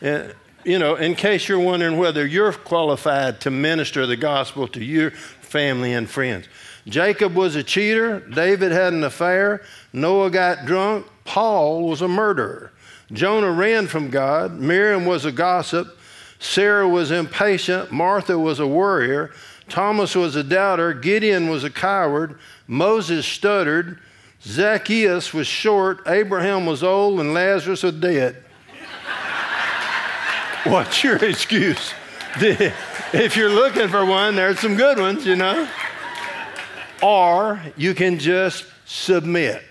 And, 0.00 0.34
you 0.64 0.78
know, 0.78 0.96
in 0.96 1.14
case 1.14 1.48
you're 1.48 1.60
wondering 1.60 1.96
whether 1.96 2.26
you're 2.26 2.52
qualified 2.52 3.40
to 3.42 3.50
minister 3.50 4.04
the 4.06 4.16
gospel 4.16 4.66
to 4.68 4.84
your 4.84 5.12
family 5.12 5.92
and 5.92 6.10
friends. 6.10 6.46
Jacob 6.88 7.34
was 7.34 7.56
a 7.56 7.62
cheater, 7.62 8.20
David 8.20 8.72
had 8.72 8.92
an 8.92 9.04
affair, 9.04 9.62
Noah 9.92 10.30
got 10.30 10.66
drunk, 10.66 11.06
Paul 11.24 11.88
was 11.88 12.02
a 12.02 12.08
murderer. 12.08 12.72
Jonah 13.12 13.52
ran 13.52 13.86
from 13.86 14.10
God. 14.10 14.58
Miriam 14.58 15.06
was 15.06 15.24
a 15.24 15.32
gossip. 15.32 15.98
Sarah 16.38 16.88
was 16.88 17.10
impatient. 17.10 17.92
Martha 17.92 18.38
was 18.38 18.58
a 18.58 18.66
worrier. 18.66 19.32
Thomas 19.68 20.14
was 20.14 20.36
a 20.36 20.42
doubter. 20.42 20.92
Gideon 20.92 21.48
was 21.48 21.64
a 21.64 21.70
coward. 21.70 22.38
Moses 22.66 23.24
stuttered. 23.26 24.00
Zacchaeus 24.42 25.32
was 25.32 25.46
short. 25.46 26.02
Abraham 26.06 26.66
was 26.66 26.82
old. 26.82 27.20
And 27.20 27.32
Lazarus 27.32 27.82
was 27.82 27.94
dead. 27.94 28.42
What's 30.64 31.02
your 31.02 31.16
excuse? 31.16 31.92
if 32.36 33.36
you're 33.36 33.50
looking 33.50 33.88
for 33.88 34.04
one, 34.04 34.34
there's 34.34 34.58
some 34.58 34.76
good 34.76 34.98
ones, 34.98 35.24
you 35.24 35.36
know. 35.36 35.68
Or 37.02 37.62
you 37.76 37.94
can 37.94 38.18
just 38.18 38.66
submit 38.84 39.62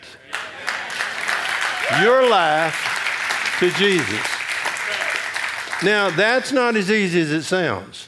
your 2.02 2.30
life 2.30 2.95
to 3.60 3.70
Jesus. 3.72 4.28
Now, 5.84 6.10
that's 6.10 6.52
not 6.52 6.76
as 6.76 6.90
easy 6.90 7.22
as 7.22 7.32
it 7.32 7.44
sounds 7.44 8.08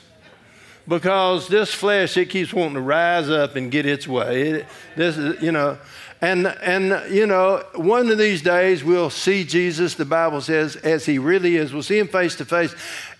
because 0.87 1.47
this 1.47 1.73
flesh, 1.73 2.15
it 2.17 2.29
keeps 2.29 2.53
wanting 2.53 2.75
to 2.75 2.81
rise 2.81 3.29
up 3.29 3.55
and 3.55 3.69
get 3.69 3.85
its 3.85 4.07
way. 4.07 4.49
It, 4.49 4.65
this 4.95 5.17
is, 5.17 5.41
you 5.41 5.51
know, 5.51 5.77
and, 6.21 6.47
and, 6.47 7.13
you 7.13 7.27
know, 7.27 7.63
one 7.75 8.09
of 8.09 8.17
these 8.17 8.41
days 8.41 8.83
we'll 8.83 9.09
see 9.09 9.43
Jesus, 9.43 9.93
the 9.95 10.05
Bible 10.05 10.41
says, 10.41 10.75
as 10.77 11.05
he 11.05 11.19
really 11.19 11.57
is. 11.57 11.73
We'll 11.73 11.83
see 11.83 11.99
him 11.99 12.07
face 12.07 12.35
to 12.35 12.45
face. 12.45 12.73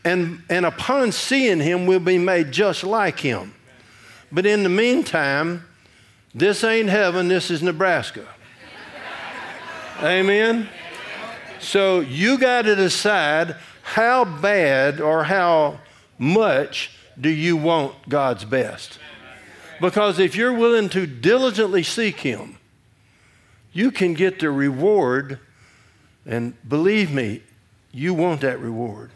And, 0.04 0.42
and 0.50 0.66
upon 0.66 1.12
seeing 1.12 1.60
him, 1.60 1.86
we'll 1.86 2.00
be 2.00 2.18
made 2.18 2.52
just 2.52 2.84
like 2.84 3.20
him. 3.20 3.54
But 4.32 4.46
in 4.46 4.64
the 4.64 4.70
meantime, 4.70 5.66
this 6.34 6.64
ain't 6.64 6.90
heaven, 6.90 7.28
this 7.28 7.52
is 7.52 7.62
Nebraska. 7.62 8.26
Amen? 10.02 10.70
So 11.60 12.00
you 12.00 12.38
got 12.38 12.64
to 12.64 12.76
decide 12.76 13.56
how 13.84 14.26
bad 14.26 15.00
or 15.00 15.24
how 15.24 15.80
much 16.18 16.92
do 17.20 17.30
you 17.30 17.58
want 17.58 18.10
God's 18.10 18.46
best? 18.46 19.00
Because 19.80 20.20
if 20.20 20.36
you're 20.36 20.54
willing 20.54 20.90
to 20.90 21.06
diligently 21.06 21.84
seek 21.84 22.20
Him, 22.22 22.58
you 23.74 23.92
can 23.92 24.14
get 24.14 24.40
the 24.40 24.50
reward, 24.50 25.40
and 26.26 26.54
believe 26.68 27.12
me, 27.12 27.44
you 27.92 28.14
want 28.14 28.42
that 28.42 28.60
reward. 28.60 29.12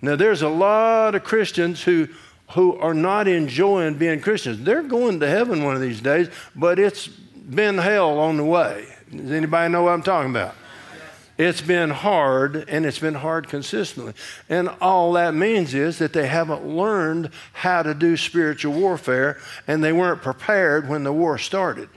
Now, 0.00 0.16
there's 0.16 0.42
a 0.42 0.48
lot 0.48 1.14
of 1.14 1.24
Christians 1.24 1.82
who, 1.82 2.08
who 2.50 2.76
are 2.78 2.94
not 2.94 3.28
enjoying 3.28 3.94
being 3.94 4.20
Christians. 4.20 4.62
They're 4.62 4.82
going 4.82 5.20
to 5.20 5.28
heaven 5.28 5.64
one 5.64 5.74
of 5.74 5.80
these 5.80 6.00
days, 6.00 6.28
but 6.54 6.78
it's 6.78 7.06
been 7.06 7.78
hell 7.78 8.18
on 8.18 8.36
the 8.36 8.44
way. 8.44 8.86
Does 9.10 9.30
anybody 9.30 9.72
know 9.72 9.84
what 9.84 9.92
I'm 9.92 10.02
talking 10.02 10.30
about? 10.30 10.54
It's 11.36 11.60
been 11.60 11.90
hard, 11.90 12.68
and 12.68 12.86
it's 12.86 13.00
been 13.00 13.14
hard 13.14 13.48
consistently. 13.48 14.14
And 14.48 14.68
all 14.80 15.12
that 15.14 15.34
means 15.34 15.74
is 15.74 15.98
that 15.98 16.12
they 16.12 16.28
haven't 16.28 16.64
learned 16.64 17.30
how 17.52 17.82
to 17.82 17.92
do 17.92 18.16
spiritual 18.16 18.74
warfare, 18.74 19.38
and 19.66 19.82
they 19.82 19.92
weren't 19.92 20.22
prepared 20.22 20.88
when 20.88 21.02
the 21.02 21.12
war 21.12 21.38
started. 21.38 21.88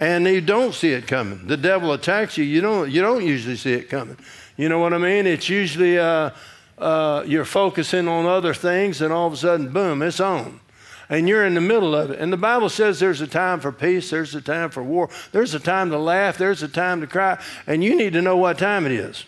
And 0.00 0.26
you 0.26 0.40
don't 0.40 0.74
see 0.74 0.92
it 0.92 1.06
coming. 1.06 1.46
The 1.46 1.56
devil 1.56 1.92
attacks 1.92 2.38
you, 2.38 2.44
you 2.44 2.60
don't, 2.60 2.90
you 2.90 3.02
don't 3.02 3.24
usually 3.24 3.56
see 3.56 3.72
it 3.72 3.88
coming. 3.90 4.16
You 4.56 4.68
know 4.68 4.78
what 4.78 4.94
I 4.94 4.98
mean? 4.98 5.26
It's 5.26 5.48
usually 5.48 5.98
uh, 5.98 6.30
uh, 6.78 7.22
you're 7.26 7.44
focusing 7.44 8.08
on 8.08 8.24
other 8.24 8.54
things, 8.54 9.02
and 9.02 9.12
all 9.12 9.26
of 9.26 9.34
a 9.34 9.36
sudden, 9.36 9.72
boom, 9.72 10.00
it's 10.02 10.20
on 10.20 10.60
and 11.08 11.28
you're 11.28 11.44
in 11.44 11.54
the 11.54 11.60
middle 11.60 11.94
of 11.94 12.10
it. 12.10 12.18
And 12.18 12.32
the 12.32 12.36
Bible 12.36 12.68
says 12.68 12.98
there's 12.98 13.20
a 13.20 13.26
time 13.26 13.60
for 13.60 13.72
peace, 13.72 14.10
there's 14.10 14.34
a 14.34 14.40
time 14.40 14.70
for 14.70 14.82
war, 14.82 15.08
there's 15.32 15.54
a 15.54 15.60
time 15.60 15.90
to 15.90 15.98
laugh, 15.98 16.38
there's 16.38 16.62
a 16.62 16.68
time 16.68 17.00
to 17.00 17.06
cry, 17.06 17.40
and 17.66 17.82
you 17.82 17.96
need 17.96 18.12
to 18.14 18.22
know 18.22 18.36
what 18.36 18.58
time 18.58 18.86
it 18.86 18.92
is. 18.92 19.24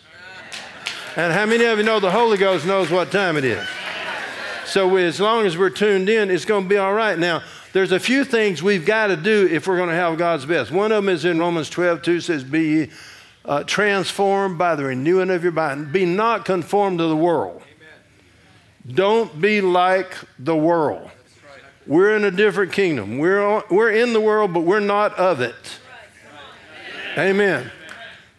And 1.15 1.33
how 1.33 1.45
many 1.45 1.65
of 1.65 1.77
you 1.77 1.83
know 1.83 1.99
the 1.99 2.11
Holy 2.11 2.37
Ghost 2.37 2.65
knows 2.65 2.89
what 2.89 3.11
time 3.11 3.35
it 3.37 3.43
is? 3.43 3.65
So 4.65 4.87
we, 4.87 5.03
as 5.03 5.19
long 5.19 5.45
as 5.45 5.57
we're 5.57 5.71
tuned 5.71 6.09
in, 6.09 6.29
it's 6.29 6.45
going 6.45 6.63
to 6.63 6.69
be 6.69 6.77
all 6.77 6.93
right. 6.93 7.17
Now, 7.17 7.41
there's 7.73 7.91
a 7.91 7.99
few 7.99 8.23
things 8.23 8.61
we've 8.61 8.85
got 8.85 9.07
to 9.07 9.15
do 9.15 9.47
if 9.49 9.67
we're 9.67 9.77
going 9.77 9.89
to 9.89 9.95
have 9.95 10.17
God's 10.17 10.45
best. 10.45 10.71
One 10.71 10.91
of 10.91 11.03
them 11.03 11.09
is 11.09 11.25
in 11.25 11.39
Romans 11.39 11.69
12, 11.69 12.03
2 12.03 12.21
says, 12.21 12.43
Be 12.43 12.89
uh, 13.45 13.63
transformed 13.63 14.57
by 14.57 14.75
the 14.75 14.85
renewing 14.85 15.31
of 15.31 15.43
your 15.43 15.51
mind. 15.51 15.91
Be 15.91 16.05
not 16.05 16.45
conformed 16.45 16.99
to 16.99 17.05
the 17.05 17.15
world. 17.15 17.63
Don't 18.87 19.41
be 19.41 19.61
like 19.61 20.15
the 20.37 20.55
world. 20.55 21.09
We're 21.89 22.15
in 22.15 22.23
a 22.23 22.29
different 22.29 22.71
kingdom. 22.71 23.17
We're, 23.17 23.63
we're 23.71 23.89
in 23.89 24.13
the 24.13 24.21
world, 24.21 24.53
but 24.53 24.59
we're 24.59 24.79
not 24.79 25.17
of 25.17 25.41
it. 25.41 25.79
Amen. 27.17 27.71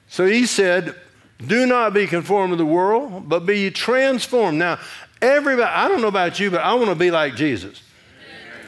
So 0.06 0.24
he 0.24 0.46
said, 0.46 0.94
Do 1.44 1.66
not 1.66 1.92
be 1.92 2.06
conformed 2.06 2.52
to 2.52 2.56
the 2.56 2.64
world, 2.64 3.28
but 3.28 3.46
be 3.46 3.68
transformed. 3.72 4.56
Now, 4.56 4.78
everybody, 5.20 5.68
I 5.68 5.88
don't 5.88 6.00
know 6.00 6.06
about 6.06 6.38
you, 6.38 6.52
but 6.52 6.60
I 6.60 6.74
want 6.74 6.90
to 6.90 6.94
be 6.94 7.10
like 7.10 7.34
Jesus. 7.34 7.82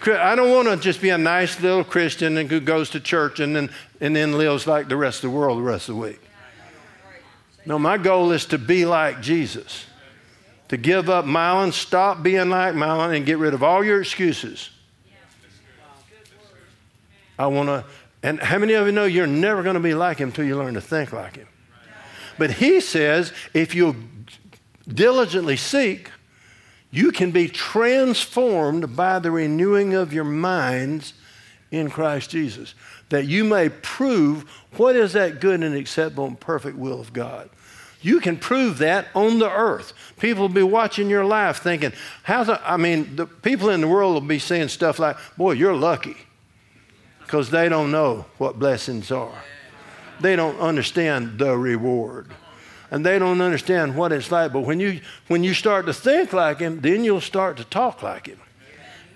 I 0.05 0.35
don't 0.35 0.51
want 0.51 0.67
to 0.67 0.77
just 0.77 1.01
be 1.01 1.11
a 1.11 1.19
nice 1.19 1.61
little 1.61 1.85
Christian 1.85 2.35
who 2.35 2.59
goes 2.59 2.91
to 2.91 2.99
church 2.99 3.39
and 3.39 3.55
then, 3.55 3.71
and 4.01 4.17
then 4.17 4.37
lives 4.37 4.67
like 4.67 4.89
the 4.89 4.97
rest 4.97 5.23
of 5.23 5.31
the 5.31 5.37
world 5.37 5.59
the 5.59 5.63
rest 5.63 5.89
of 5.89 5.95
the 5.95 6.01
week. 6.01 6.21
No, 7.65 7.79
my 7.79 7.99
goal 7.99 8.33
is 8.33 8.47
to 8.47 8.59
be 8.59 8.85
like 8.85 9.23
Jesus 9.23 9.87
to 10.73 10.79
give 10.79 11.11
up 11.11 11.27
Mylon, 11.27 11.71
stop 11.71 12.23
being 12.23 12.49
like 12.49 12.75
Mylon, 12.75 13.15
and 13.15 13.27
get 13.27 13.37
rid 13.37 13.53
of 13.53 13.63
all 13.63 13.85
your 13.85 14.01
excuses. 14.01 14.71
I 17.39 17.47
want 17.49 17.69
to, 17.69 17.85
and 18.23 18.41
how 18.41 18.57
many 18.57 18.73
of 18.73 18.87
you 18.87 18.93
know 18.93 19.05
you're 19.05 19.27
never 19.27 19.63
going 19.63 19.75
to 19.75 19.81
be 19.81 19.93
like 19.93 20.17
him 20.17 20.31
until 20.31 20.47
you 20.47 20.57
learn 20.57 20.73
to 20.73 20.81
think 20.81 21.13
like 21.13 21.37
him? 21.37 21.47
But 22.39 22.53
he 22.53 22.81
says 22.81 23.35
if 23.53 23.75
you 23.75 23.95
diligently 24.89 25.59
seek, 25.59 26.11
you 26.91 27.13
can 27.13 27.33
be 27.33 27.49
transformed 27.49 28.97
by 28.97 29.19
the 29.19 29.31
renewing 29.31 29.93
of 29.93 30.11
your 30.11 30.25
minds 30.25 31.13
in 31.71 31.91
Christ 31.91 32.31
Jesus, 32.31 32.75
that 33.11 33.27
you 33.27 33.45
may 33.45 33.69
prove 33.69 34.49
what 34.79 34.97
is 34.97 35.13
that 35.13 35.39
good 35.39 35.63
and 35.63 35.75
acceptable 35.75 36.25
and 36.25 36.41
perfect 36.41 36.79
will 36.79 36.99
of 36.99 37.13
God. 37.13 37.51
You 38.03 38.21
can 38.21 38.37
prove 38.37 38.79
that 38.79 39.07
on 39.15 39.39
the 39.39 39.51
earth. 39.51 39.93
People 40.19 40.43
will 40.43 40.55
be 40.55 40.63
watching 40.63 41.09
your 41.09 41.25
life 41.25 41.63
thinking, 41.63 41.93
how's 42.25 42.49
that? 42.49 42.61
I 42.65 42.77
mean, 42.77 43.17
the 43.17 43.27
people 43.27 43.71
in 43.71 43.81
the 43.81 43.89
world 43.89 44.15
will 44.15 44.21
be 44.21 44.39
saying 44.39 44.69
stuff 44.69 44.99
like, 44.99 45.17
boy, 45.37 45.53
you're 45.53 45.75
lucky. 45.75 46.17
Because 47.21 47.51
they 47.51 47.69
don't 47.69 47.91
know 47.91 48.27
what 48.39 48.59
blessings 48.59 49.11
are. 49.11 49.43
They 50.21 50.37
don't 50.37 50.59
understand 50.59 51.39
the 51.39 51.57
reward. 51.57 52.29
And 52.91 53.07
they 53.07 53.19
don't 53.19 53.41
understand 53.41 53.97
what 53.97 54.13
it's 54.13 54.31
like. 54.31 54.53
But 54.53 54.61
when 54.61 54.81
you, 54.81 55.01
when 55.29 55.43
you 55.43 55.55
start 55.55 55.87
to 55.87 55.95
think 55.95 56.33
like 56.33 56.59
Him, 56.59 56.81
then 56.81 57.05
you'll 57.05 57.23
start 57.23 57.57
to 57.57 57.65
talk 57.65 58.03
like 58.03 58.27
Him. 58.27 58.39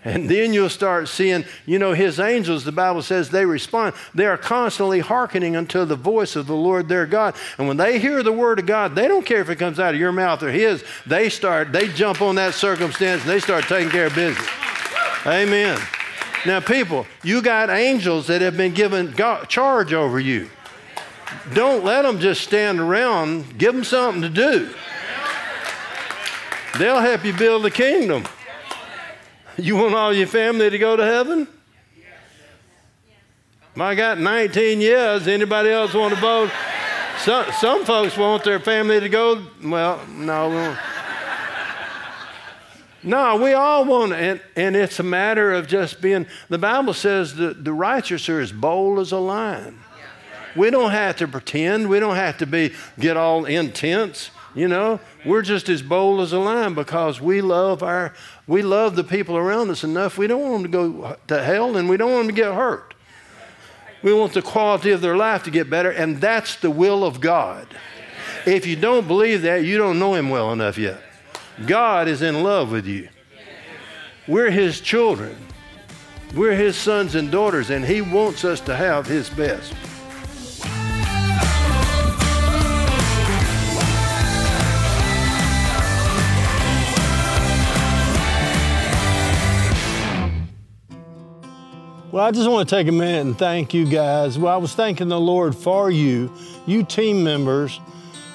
And 0.07 0.29
then 0.29 0.53
you'll 0.53 0.69
start 0.69 1.09
seeing, 1.09 1.45
you 1.67 1.81
know, 1.81 1.93
his 1.93 2.21
angels, 2.21 2.63
the 2.63 2.71
Bible 2.71 3.03
says 3.03 3.29
they 3.29 3.45
respond. 3.45 3.93
They 4.15 4.27
are 4.27 4.39
constantly 4.39 5.01
hearkening 5.01 5.57
unto 5.57 5.85
the 5.85 5.97
voice 5.97 6.37
of 6.37 6.47
the 6.47 6.55
Lord 6.55 6.89
their 6.89 7.07
God. 7.07 7.35
And 7.59 7.67
when 7.67 7.77
they 7.77 7.99
hear 7.99 8.23
the 8.23 8.31
word 8.31 8.61
of 8.61 8.67
God, 8.67 8.95
they 8.95 9.09
don't 9.09 9.27
care 9.27 9.41
if 9.41 9.51
it 9.51 9.57
comes 9.57 9.81
out 9.81 9.95
of 9.95 10.01
your 10.01 10.13
mouth 10.13 10.45
or 10.45 10.53
his. 10.53 10.85
They 11.09 11.29
start, 11.29 11.73
they 11.73 11.89
jump 11.89 12.23
on 12.23 12.37
that 12.37 12.55
circumstance 12.55 13.23
and 13.23 13.31
they 13.33 13.41
start 13.41 13.65
taking 13.65 13.91
care 13.91 14.07
of 14.07 14.15
business. 14.15 14.49
Amen. 15.27 15.77
Now, 16.47 16.61
people, 16.61 17.05
you 17.25 17.43
got 17.43 17.69
angels 17.69 18.29
that 18.29 18.43
have 18.43 18.57
been 18.57 18.75
given 18.75 19.13
charge 19.49 19.93
over 19.93 20.21
you. 20.21 20.49
Don't 21.53 21.85
let 21.85 22.03
them 22.03 22.21
just 22.21 22.43
stand 22.43 22.79
around. 22.79 23.59
Give 23.59 23.75
them 23.75 23.83
something 23.83 24.23
to 24.23 24.29
do. 24.29 24.73
They'll 26.79 27.01
help 27.01 27.25
you 27.25 27.33
build 27.33 27.65
the 27.65 27.73
kingdom. 27.73 28.23
You 29.59 29.77
want 29.77 29.95
all 29.95 30.13
your 30.13 30.27
family 30.27 30.69
to 30.69 30.79
go 30.79 30.97
to 30.97 31.05
heaven? 31.05 31.49
I 33.79 33.95
got 33.95 34.19
19 34.19 34.81
years. 34.81 35.27
Anybody 35.27 35.71
else 35.71 35.95
want 35.95 36.15
to 36.15 36.21
vote? 36.21 36.51
Some, 37.19 37.47
some 37.53 37.85
folks 37.85 38.17
want 38.17 38.45
their 38.45 38.61
family 38.61 39.01
to 39.01 39.09
go. 39.09 39.47
Well, 39.63 40.07
no. 40.09 40.77
No, 43.03 43.37
we 43.37 43.53
all 43.53 43.85
want 43.85 44.13
and, 44.13 44.41
and 44.57 44.75
it's 44.75 44.99
a 44.99 45.05
matter 45.05 45.53
of 45.53 45.69
just 45.69 46.01
being, 46.01 46.27
the 46.49 46.59
Bible 46.59 46.93
says 46.93 47.37
that 47.37 47.65
the 47.65 47.73
righteous 47.73 48.29
are 48.29 48.41
as 48.41 48.51
bold 48.51 48.99
as 48.99 49.13
a 49.13 49.19
lion. 49.19 49.79
We 50.57 50.71
don't 50.71 50.91
have 50.91 51.17
to 51.19 51.29
pretend. 51.29 51.89
We 51.89 52.01
don't 52.01 52.17
have 52.17 52.39
to 52.39 52.47
be, 52.47 52.75
get 52.99 53.17
all 53.17 53.45
intense. 53.45 54.31
You 54.57 54.69
know, 54.69 55.01
we're 55.27 55.43
just 55.43 55.69
as 55.69 55.83
bold 55.83 56.21
as 56.23 56.33
a 56.33 56.39
lion 56.39 56.73
because 56.73 57.21
we 57.21 57.43
love 57.43 57.83
our, 57.83 58.15
we 58.47 58.63
love 58.63 58.97
the 58.97 59.05
people 59.05 59.37
around 59.37 59.69
us 59.69 59.85
enough. 59.85 60.17
We 60.17 60.27
don't 60.27 60.41
want 60.41 60.63
them 60.63 60.73
to 60.73 60.79
go 60.79 61.17
to 61.27 61.43
hell 61.43 61.77
and 61.77 61.91
we 61.91 61.99
don't 61.99 62.11
want 62.11 62.27
them 62.27 62.35
to 62.35 62.43
get 62.43 62.55
hurt. 62.55 62.95
We 64.03 64.15
want 64.15 64.33
the 64.33 64.41
quality 64.41 64.93
of 64.93 65.03
their 65.03 65.17
life 65.17 65.43
to 65.43 65.51
get 65.51 65.69
better, 65.69 65.91
and 65.91 66.21
that's 66.21 66.57
the 66.57 66.71
will 66.71 67.05
of 67.05 67.21
God. 67.21 67.67
If 68.47 68.65
you 68.65 68.77
don't 68.77 69.07
believe 69.07 69.43
that, 69.43 69.65
you 69.65 69.77
don't 69.77 69.99
know 69.99 70.15
Him 70.15 70.31
well 70.31 70.53
enough 70.53 70.79
yet. 70.79 71.03
God 71.67 72.09
is 72.09 72.23
in 72.23 72.43
love 72.43 72.71
with 72.71 72.87
you. 72.87 73.09
We're 74.27 74.51
His 74.51 74.81
children, 74.81 75.37
we're 76.35 76.55
His 76.55 76.77
sons 76.77 77.15
and 77.15 77.31
daughters, 77.31 77.71
and 77.71 77.85
He 77.85 78.01
wants 78.01 78.45
us 78.45 78.61
to 78.63 78.77
have 78.77 79.07
His 79.07 79.29
best. 79.29 79.75
Well, 92.17 92.25
I 92.25 92.31
just 92.31 92.49
want 92.49 92.67
to 92.67 92.75
take 92.75 92.89
a 92.89 92.93
minute 92.93 93.27
and 93.27 93.39
thank 93.39 93.75
you 93.75 93.85
guys. 93.85 94.39
Well, 94.39 94.51
I 94.51 94.57
was 94.57 94.75
thanking 94.75 95.09
the 95.09 95.21
Lord 95.21 95.55
for 95.55 95.91
you. 95.91 96.33
You 96.65 96.83
team 96.83 97.23
members 97.23 97.79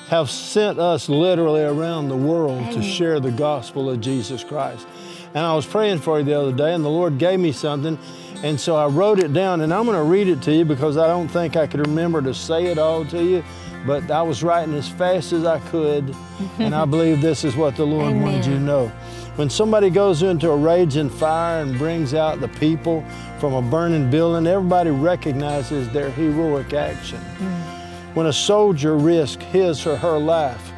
have 0.07 0.29
sent 0.29 0.77
us 0.77 1.09
literally 1.09 1.63
around 1.63 2.09
the 2.09 2.15
world 2.15 2.73
to 2.73 2.83
share 2.83 3.19
the 3.19 3.31
gospel 3.31 3.89
of 3.89 3.99
Jesus 3.99 4.43
Christ. 4.43 4.85
And 5.33 5.43
I 5.43 5.55
was 5.55 5.65
praying 5.65 5.97
for 5.97 6.19
you 6.19 6.25
the 6.25 6.39
other 6.39 6.51
day, 6.51 6.75
and 6.75 6.85
the 6.85 6.89
Lord 6.89 7.17
gave 7.17 7.39
me 7.39 7.51
something. 7.51 7.97
And 8.43 8.59
so 8.59 8.75
I 8.75 8.85
wrote 8.85 9.17
it 9.17 9.33
down, 9.33 9.61
and 9.61 9.73
I'm 9.73 9.85
going 9.85 9.97
to 9.97 10.03
read 10.03 10.27
it 10.27 10.43
to 10.43 10.53
you 10.53 10.63
because 10.63 10.95
I 10.95 11.07
don't 11.07 11.27
think 11.27 11.55
I 11.55 11.65
could 11.65 11.79
remember 11.79 12.21
to 12.21 12.35
say 12.35 12.67
it 12.67 12.77
all 12.77 13.03
to 13.05 13.23
you. 13.23 13.43
but 13.87 14.11
I 14.11 14.21
was 14.21 14.43
writing 14.43 14.75
as 14.75 14.89
fast 14.89 15.33
as 15.33 15.43
I 15.43 15.57
could, 15.71 16.15
and 16.59 16.75
I 16.75 16.85
believe 16.93 17.19
this 17.19 17.43
is 17.43 17.55
what 17.55 17.75
the 17.77 17.87
Lord 17.87 18.11
Amen. 18.11 18.21
wanted 18.21 18.45
you 18.45 18.53
to 18.53 18.59
know. 18.59 18.91
When 19.37 19.49
somebody 19.49 19.89
goes 19.89 20.23
into 20.23 20.49
a 20.49 20.57
raging 20.57 21.09
fire 21.09 21.61
and 21.61 21.77
brings 21.77 22.13
out 22.13 22.41
the 22.41 22.49
people 22.49 23.03
from 23.39 23.53
a 23.53 23.61
burning 23.61 24.09
building, 24.09 24.45
everybody 24.45 24.91
recognizes 24.91 25.89
their 25.89 26.09
heroic 26.11 26.73
action. 26.73 27.19
Mm. 27.37 28.15
When 28.15 28.25
a 28.25 28.33
soldier 28.33 28.97
risks 28.97 29.41
his 29.45 29.87
or 29.87 29.95
her 29.95 30.17
life 30.17 30.71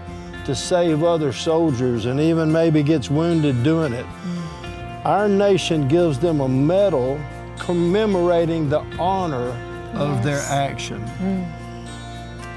to 0.45 0.53
save 0.53 1.03
other 1.03 1.33
soldiers 1.33 2.05
and 2.05 2.19
even 2.19 2.51
maybe 2.51 2.83
gets 2.83 3.10
wounded 3.10 3.63
doing 3.63 3.91
it, 3.91 4.05
mm. 4.05 5.05
our 5.05 5.27
nation 5.27 5.88
gives 5.88 6.19
them 6.19 6.39
a 6.41 6.48
medal 6.48 7.19
commemorating 7.57 8.69
the 8.69 8.81
honor 9.00 9.50
of 9.95 10.24
their 10.24 10.38
Yes. 10.38 10.51
action 10.51 11.01
mm. 11.19 11.43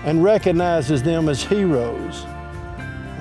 and 0.05 0.23
recognizes 0.23 1.03
them 1.03 1.29
as 1.31 1.43
heroes. 1.43 2.27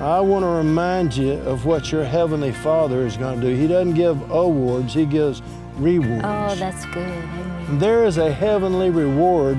I 0.00 0.20
want 0.20 0.42
to 0.42 0.48
remind 0.48 1.16
you 1.16 1.32
of 1.32 1.64
what 1.64 1.90
your 1.90 2.04
Heavenly 2.04 2.52
Father 2.52 3.06
is 3.06 3.16
going 3.16 3.40
to 3.40 3.46
do. 3.48 3.54
He 3.54 3.66
doesn't 3.66 3.94
give 3.94 4.30
awards, 4.30 4.92
He 4.92 5.06
gives 5.06 5.40
rewards. 5.76 6.22
Oh, 6.24 6.54
that's 6.56 6.84
good. 6.86 6.98
Amen. 7.08 7.78
There 7.78 8.04
is 8.04 8.18
a 8.18 8.30
heavenly 8.30 8.90
reward 8.90 9.58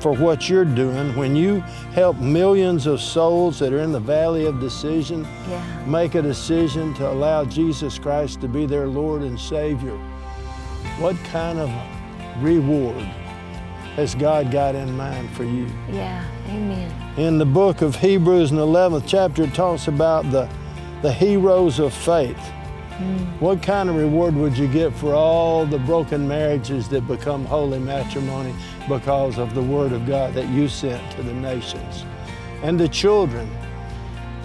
for 0.00 0.12
what 0.14 0.48
you're 0.48 0.64
doing 0.64 1.14
when 1.16 1.34
you 1.36 1.60
help 1.94 2.16
millions 2.18 2.86
of 2.86 3.00
souls 3.00 3.58
that 3.58 3.72
are 3.72 3.80
in 3.80 3.92
the 3.92 4.00
valley 4.00 4.46
of 4.46 4.58
decision 4.60 5.26
Yeah. 5.48 5.62
make 5.86 6.14
a 6.14 6.22
decision 6.22 6.94
to 6.94 7.10
allow 7.10 7.44
Jesus 7.44 7.98
Christ 7.98 8.40
to 8.42 8.48
be 8.48 8.66
their 8.66 8.86
Lord 8.86 9.22
and 9.22 9.38
Savior. 9.38 9.96
What 10.98 11.16
kind 11.24 11.58
of 11.58 11.70
reward 12.42 13.06
has 13.96 14.14
God 14.14 14.50
got 14.50 14.74
in 14.74 14.96
mind 14.96 15.30
for 15.30 15.44
you? 15.44 15.66
Yeah. 15.90 16.24
Amen. 16.48 17.18
In 17.18 17.38
the 17.38 17.46
book 17.46 17.82
of 17.82 17.96
Hebrews 17.96 18.50
in 18.50 18.56
the 18.56 18.66
11th 18.66 19.04
chapter, 19.06 19.42
it 19.42 19.54
talks 19.54 19.88
about 19.88 20.30
the, 20.30 20.48
the 21.02 21.12
heroes 21.12 21.78
of 21.78 21.92
faith. 21.92 22.38
Hmm. 22.38 23.24
What 23.40 23.62
kind 23.62 23.88
of 23.88 23.96
reward 23.96 24.34
would 24.34 24.56
you 24.56 24.68
get 24.68 24.92
for 24.94 25.14
all 25.14 25.66
the 25.66 25.78
broken 25.78 26.26
marriages 26.26 26.88
that 26.90 27.06
become 27.06 27.44
holy 27.44 27.78
matrimony 27.78 28.54
because 28.88 29.38
of 29.38 29.54
the 29.54 29.62
Word 29.62 29.92
of 29.92 30.06
God 30.06 30.34
that 30.34 30.48
you 30.48 30.68
sent 30.68 31.10
to 31.12 31.22
the 31.22 31.32
nations? 31.32 32.04
And 32.62 32.78
the 32.78 32.88
children 32.88 33.50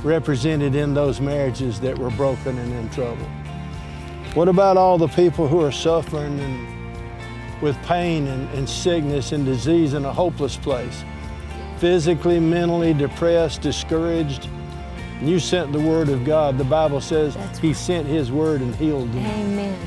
represented 0.04 0.76
in 0.76 0.94
those 0.94 1.20
marriages 1.20 1.80
that 1.82 1.98
were 1.98 2.12
broken 2.12 2.58
and 2.58 2.72
in 2.74 2.90
trouble. 2.90 3.26
What 4.36 4.48
about 4.48 4.78
all 4.78 4.98
the 4.98 5.08
people 5.08 5.48
who 5.48 5.62
are 5.62 5.72
suffering 5.72 6.40
and 6.40 6.75
with 7.62 7.78
pain 7.84 8.28
and, 8.28 8.50
and 8.54 8.70
sickness 8.70 9.32
and 9.32 9.46
disease 9.46 9.94
in 9.94 10.06
a 10.06 10.14
hopeless 10.14 10.58
place? 10.58 11.04
Physically, 11.78 12.40
mentally 12.40 12.94
depressed, 12.94 13.62
discouraged. 13.62 14.50
And 15.20 15.30
you 15.30 15.40
sent 15.40 15.72
the 15.72 15.80
Word 15.80 16.10
of 16.10 16.26
God. 16.26 16.58
The 16.58 16.64
Bible 16.64 17.02
says 17.02 17.36
That's 17.36 17.60
He 17.60 17.68
right. 17.70 17.76
sent 17.78 18.08
His 18.08 18.32
Word 18.32 18.62
and 18.62 18.76
healed 18.76 19.12
them. 19.12 19.26
Amen. 19.26 19.78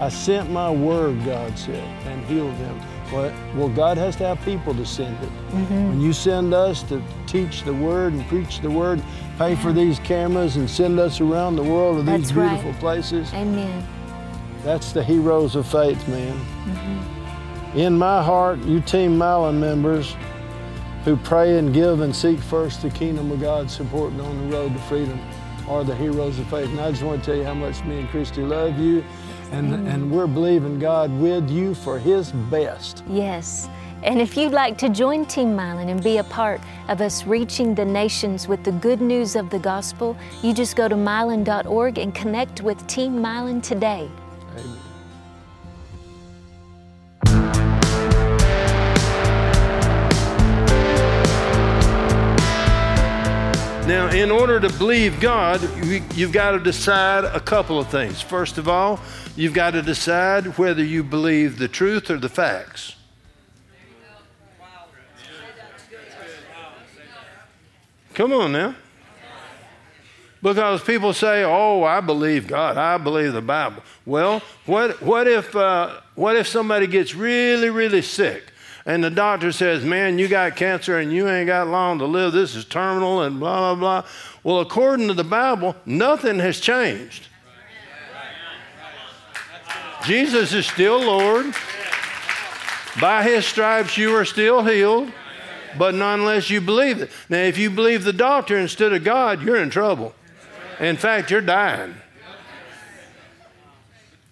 I 0.00 0.08
sent 0.08 0.50
my 0.50 0.70
Word, 0.70 1.24
God 1.24 1.58
said, 1.58 1.84
and 2.06 2.24
healed 2.26 2.56
them. 2.58 2.80
Well, 3.12 3.32
well, 3.56 3.68
God 3.70 3.96
has 3.96 4.16
to 4.16 4.26
have 4.26 4.44
people 4.44 4.74
to 4.74 4.84
send 4.84 5.16
it. 5.22 5.30
Mm-hmm. 5.50 5.88
When 5.88 6.00
you 6.00 6.12
send 6.12 6.52
us 6.52 6.82
to 6.84 7.02
teach 7.26 7.62
the 7.62 7.72
Word 7.72 8.12
and 8.12 8.26
preach 8.28 8.60
the 8.60 8.70
Word, 8.70 9.02
pay 9.38 9.54
for 9.56 9.72
these 9.72 9.98
cameras 10.00 10.56
and 10.56 10.68
send 10.68 11.00
us 11.00 11.20
around 11.20 11.56
the 11.56 11.62
world 11.62 11.96
to 11.96 12.02
these 12.02 12.28
That's 12.28 12.32
right. 12.34 12.48
beautiful 12.50 12.78
places, 12.80 13.32
Amen. 13.32 13.86
That's 14.68 14.92
the 14.92 15.02
heroes 15.02 15.56
of 15.56 15.66
faith, 15.66 16.06
man. 16.08 16.36
Mm-hmm. 16.36 17.78
In 17.78 17.96
my 17.96 18.22
heart, 18.22 18.58
you 18.58 18.82
Team 18.82 19.16
Mylon 19.16 19.58
members 19.58 20.14
who 21.06 21.16
pray 21.16 21.56
and 21.56 21.72
give 21.72 22.02
and 22.02 22.14
seek 22.14 22.38
first 22.38 22.82
the 22.82 22.90
kingdom 22.90 23.32
of 23.32 23.40
God, 23.40 23.70
supporting 23.70 24.20
on 24.20 24.36
the 24.36 24.54
road 24.54 24.74
to 24.74 24.78
freedom, 24.80 25.18
are 25.68 25.84
the 25.84 25.96
heroes 25.96 26.38
of 26.38 26.50
faith. 26.50 26.68
And 26.68 26.80
I 26.80 26.90
just 26.90 27.02
want 27.02 27.24
to 27.24 27.30
tell 27.30 27.38
you 27.38 27.44
how 27.44 27.54
much 27.54 27.82
me 27.84 28.00
and 28.00 28.08
Christi 28.10 28.42
love 28.42 28.78
you, 28.78 29.02
and, 29.52 29.88
and 29.88 30.10
we're 30.10 30.26
believing 30.26 30.78
God 30.78 31.10
with 31.18 31.48
you 31.48 31.74
for 31.74 31.98
His 31.98 32.32
best. 32.50 33.02
Yes. 33.08 33.70
And 34.02 34.20
if 34.20 34.36
you'd 34.36 34.52
like 34.52 34.76
to 34.78 34.90
join 34.90 35.24
Team 35.24 35.56
Mylon 35.56 35.88
and 35.88 36.04
be 36.04 36.18
a 36.18 36.24
part 36.24 36.60
of 36.88 37.00
us 37.00 37.24
reaching 37.24 37.74
the 37.74 37.86
nations 37.86 38.46
with 38.46 38.64
the 38.64 38.72
good 38.72 39.00
news 39.00 39.34
of 39.34 39.48
the 39.48 39.60
gospel, 39.60 40.14
you 40.42 40.52
just 40.52 40.76
go 40.76 40.88
to 40.88 40.94
mylon.org 40.94 41.96
and 41.96 42.14
connect 42.14 42.60
with 42.60 42.86
Team 42.86 43.16
Mylon 43.16 43.62
today. 43.62 44.10
In 54.18 54.32
order 54.32 54.58
to 54.58 54.68
believe 54.78 55.20
God, 55.20 55.62
you, 55.84 56.02
you've 56.16 56.32
got 56.32 56.50
to 56.50 56.58
decide 56.58 57.22
a 57.22 57.38
couple 57.38 57.78
of 57.78 57.86
things. 57.86 58.20
First 58.20 58.58
of 58.58 58.66
all, 58.66 58.98
you've 59.36 59.54
got 59.54 59.70
to 59.74 59.82
decide 59.82 60.58
whether 60.58 60.82
you 60.82 61.04
believe 61.04 61.56
the 61.58 61.68
truth 61.68 62.10
or 62.10 62.18
the 62.18 62.28
facts. 62.28 62.96
Come 68.14 68.32
on 68.32 68.50
now. 68.50 68.74
Because 70.42 70.82
people 70.82 71.12
say, 71.12 71.44
"Oh, 71.44 71.84
I 71.84 72.00
believe 72.00 72.48
God. 72.48 72.76
I 72.76 72.98
believe 72.98 73.32
the 73.32 73.40
Bible." 73.40 73.82
Well, 74.04 74.42
what 74.66 75.00
what 75.00 75.28
if 75.28 75.54
uh, 75.54 76.00
what 76.16 76.36
if 76.36 76.48
somebody 76.48 76.88
gets 76.88 77.14
really 77.14 77.70
really 77.70 78.02
sick, 78.02 78.52
and 78.88 79.04
the 79.04 79.10
doctor 79.10 79.52
says, 79.52 79.84
"Man, 79.84 80.18
you 80.18 80.28
got 80.28 80.56
cancer 80.56 80.98
and 80.98 81.12
you 81.12 81.28
ain't 81.28 81.46
got 81.46 81.68
long 81.68 81.98
to 81.98 82.06
live. 82.06 82.32
This 82.32 82.56
is 82.56 82.64
terminal 82.64 83.20
and 83.20 83.38
blah 83.38 83.74
blah 83.74 84.02
blah." 84.02 84.10
Well, 84.42 84.60
according 84.60 85.08
to 85.08 85.14
the 85.14 85.24
Bible, 85.24 85.76
nothing 85.84 86.38
has 86.38 86.58
changed. 86.58 87.28
Jesus 90.04 90.54
is 90.54 90.66
still 90.66 91.00
Lord. 91.00 91.54
By 92.98 93.22
His 93.24 93.44
stripes 93.44 93.98
you 93.98 94.16
are 94.16 94.24
still 94.24 94.64
healed, 94.64 95.12
but 95.76 95.94
not 95.94 96.18
unless 96.18 96.48
you 96.48 96.62
believe 96.62 97.02
it. 97.02 97.10
Now, 97.28 97.42
if 97.42 97.58
you 97.58 97.68
believe 97.68 98.04
the 98.04 98.12
doctor 98.14 98.56
instead 98.56 98.94
of 98.94 99.04
God, 99.04 99.42
you're 99.42 99.60
in 99.60 99.68
trouble. 99.68 100.14
In 100.80 100.96
fact, 100.96 101.30
you're 101.30 101.42
dying. 101.42 101.94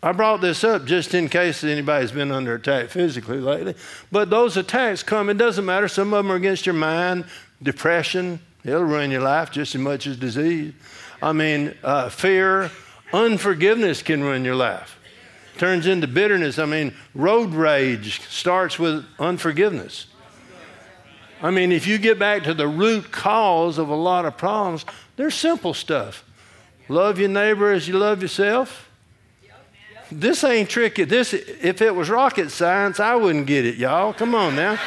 I 0.03 0.13
brought 0.13 0.41
this 0.41 0.63
up 0.63 0.85
just 0.85 1.15
in 1.15 1.29
case 1.29 1.65
anybody's 1.65 2.13
been 2.13 2.31
under 2.31 2.55
attack 2.55 2.91
physically 2.91 3.41
lately. 3.41 3.75
But 4.13 4.31
those 4.31 4.57
attacks 4.57 5.03
come, 5.03 5.31
it 5.31 5.39
doesn't 5.39 5.65
matter. 5.65 5.89
Some 5.89 6.13
of 6.13 6.25
them 6.25 6.33
are 6.33 6.37
against 6.37 6.67
your 6.67 6.75
mind, 6.75 7.25
depression, 7.63 8.41
it'll 8.65 8.85
ruin 8.85 9.11
your 9.11 9.23
life 9.23 9.51
just 9.51 9.75
as 9.75 9.81
much 9.81 10.07
as 10.07 10.17
disease. 10.17 10.75
I 11.23 11.33
mean, 11.33 11.75
uh, 11.83 12.11
fear, 12.11 12.71
unforgiveness 13.13 14.03
can 14.03 14.23
ruin 14.23 14.45
your 14.45 14.55
life. 14.55 14.99
Turns 15.59 15.87
into 15.87 16.07
bitterness. 16.07 16.59
I 16.59 16.67
mean, 16.67 16.95
road 17.15 17.55
rage 17.55 18.21
starts 18.29 18.79
with 18.79 19.07
unforgiveness. 19.19 20.07
I 21.43 21.51
mean, 21.51 21.73
if 21.73 21.87
you 21.87 21.99
get 21.99 22.19
back 22.19 22.45
to 22.45 22.55
the 22.55 22.69
root 22.69 23.11
cause 23.11 23.79
of 23.79 23.89
a 23.89 23.95
lot 23.95 24.27
of 24.27 24.37
problems, 24.37 24.85
there's 25.17 25.35
simple 25.35 25.75
stuff. 25.75 26.25
Love 26.89 27.19
your 27.19 27.29
neighbor 27.29 27.73
as 27.73 27.89
you 27.89 27.99
love 27.99 28.23
yourself. 28.23 28.86
This 30.11 30.45
ain't 30.45 30.71
tricky. 30.71 31.05
This, 31.05 31.33
if 31.35 31.83
it 31.83 31.95
was 31.95 32.09
rocket 32.09 32.51
science, 32.51 33.01
I 33.01 33.14
wouldn't 33.16 33.47
get 33.47 33.66
it, 33.66 33.77
y'all. 33.77 34.12
Come 34.12 34.35
on 34.35 34.55
now. 34.55 34.79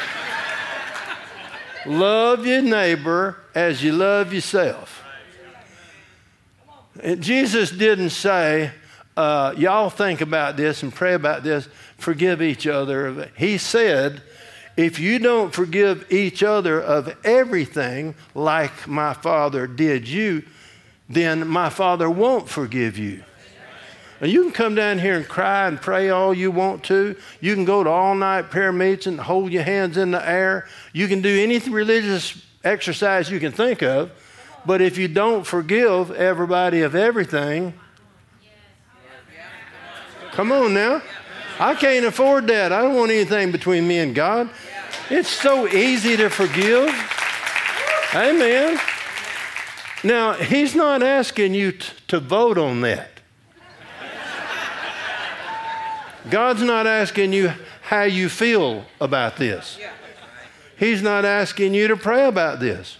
love 1.86 2.45
your 2.45 2.62
neighbor 2.62 3.38
as 3.53 3.84
you 3.84 3.91
love 3.91 4.34
yourself. 4.34 5.03
And 7.01 7.21
Jesus 7.21 7.71
didn't 7.71 8.12
say, 8.12 8.71
uh, 9.15 9.53
y'all 9.58 9.89
think 9.89 10.21
about 10.21 10.58
this 10.58 10.84
and 10.84 10.93
pray 10.93 11.13
about 11.13 11.43
this, 11.43 11.67
forgive 11.97 12.41
each 12.41 12.67
other. 12.67 13.29
He 13.38 13.58
said, 13.58 14.21
if 14.77 14.99
you 14.99 15.19
don't 15.19 15.53
forgive 15.53 16.10
each 16.10 16.41
other 16.41 16.82
of 16.82 17.13
everything 17.25 18.15
like 18.34 18.88
my 18.88 19.13
Father 19.13 19.67
did 19.67 20.08
you, 20.08 20.43
then 21.10 21.47
my 21.47 21.69
Father 21.69 22.10
won't 22.10 22.47
forgive 22.47 22.97
you. 22.97 23.23
And 24.21 24.32
you 24.32 24.43
can 24.43 24.51
come 24.51 24.75
down 24.75 24.99
here 24.99 25.15
and 25.15 25.27
cry 25.27 25.67
and 25.67 25.79
pray 25.79 26.10
all 26.10 26.34
you 26.34 26.51
want 26.51 26.84
to. 26.86 27.15
You 27.39 27.55
can 27.55 27.63
go 27.65 27.84
to 27.84 27.89
all 27.89 28.15
night 28.15 28.49
prayer 28.49 28.71
meetings 28.71 29.08
and 29.08 29.19
hold 29.19 29.51
your 29.51 29.63
hands 29.63 29.97
in 29.97 30.12
the 30.12 30.27
air. 30.27 30.67
You 30.91 31.08
can 31.08 31.21
do 31.21 31.41
any 31.41 31.60
religious 31.60 32.41
exercise 32.63 33.32
you 33.32 33.39
can 33.39 33.51
think 33.51 33.82
of. 33.82 34.12
But 34.65 34.82
if 34.82 34.97
you 34.97 35.08
don't 35.08 35.47
forgive 35.47 36.12
everybody 36.12 36.82
of 36.82 36.95
everything, 36.95 37.73
come 40.32 40.51
on 40.51 40.73
now. 40.73 41.01
I 41.60 41.75
can't 41.75 42.05
afford 42.05 42.47
that. 42.47 42.71
I 42.71 42.82
don't 42.82 42.95
want 42.95 43.12
anything 43.12 43.51
between 43.51 43.88
me 43.88 43.99
and 43.99 44.13
God. 44.13 44.49
It's 45.10 45.29
so 45.29 45.67
easy 45.67 46.15
to 46.17 46.29
forgive. 46.29 46.89
Amen. 48.13 48.79
Now, 50.03 50.34
He's 50.34 50.75
not 50.75 51.03
asking 51.03 51.53
you 51.53 51.73
t- 51.73 51.88
to 52.08 52.19
vote 52.19 52.58
on 52.58 52.82
that. 52.82 53.09
God's 56.30 56.63
not 56.63 56.88
asking 56.88 57.34
you 57.34 57.54
how 57.82 58.04
you 58.04 58.30
feel 58.30 58.86
about 59.02 59.38
this. 59.38 59.80
He's 60.78 61.02
not 61.02 61.26
asking 61.26 61.74
you 61.74 61.88
to 61.89 61.98
pray 61.98 62.28
about 62.28 62.60
this. 62.60 62.98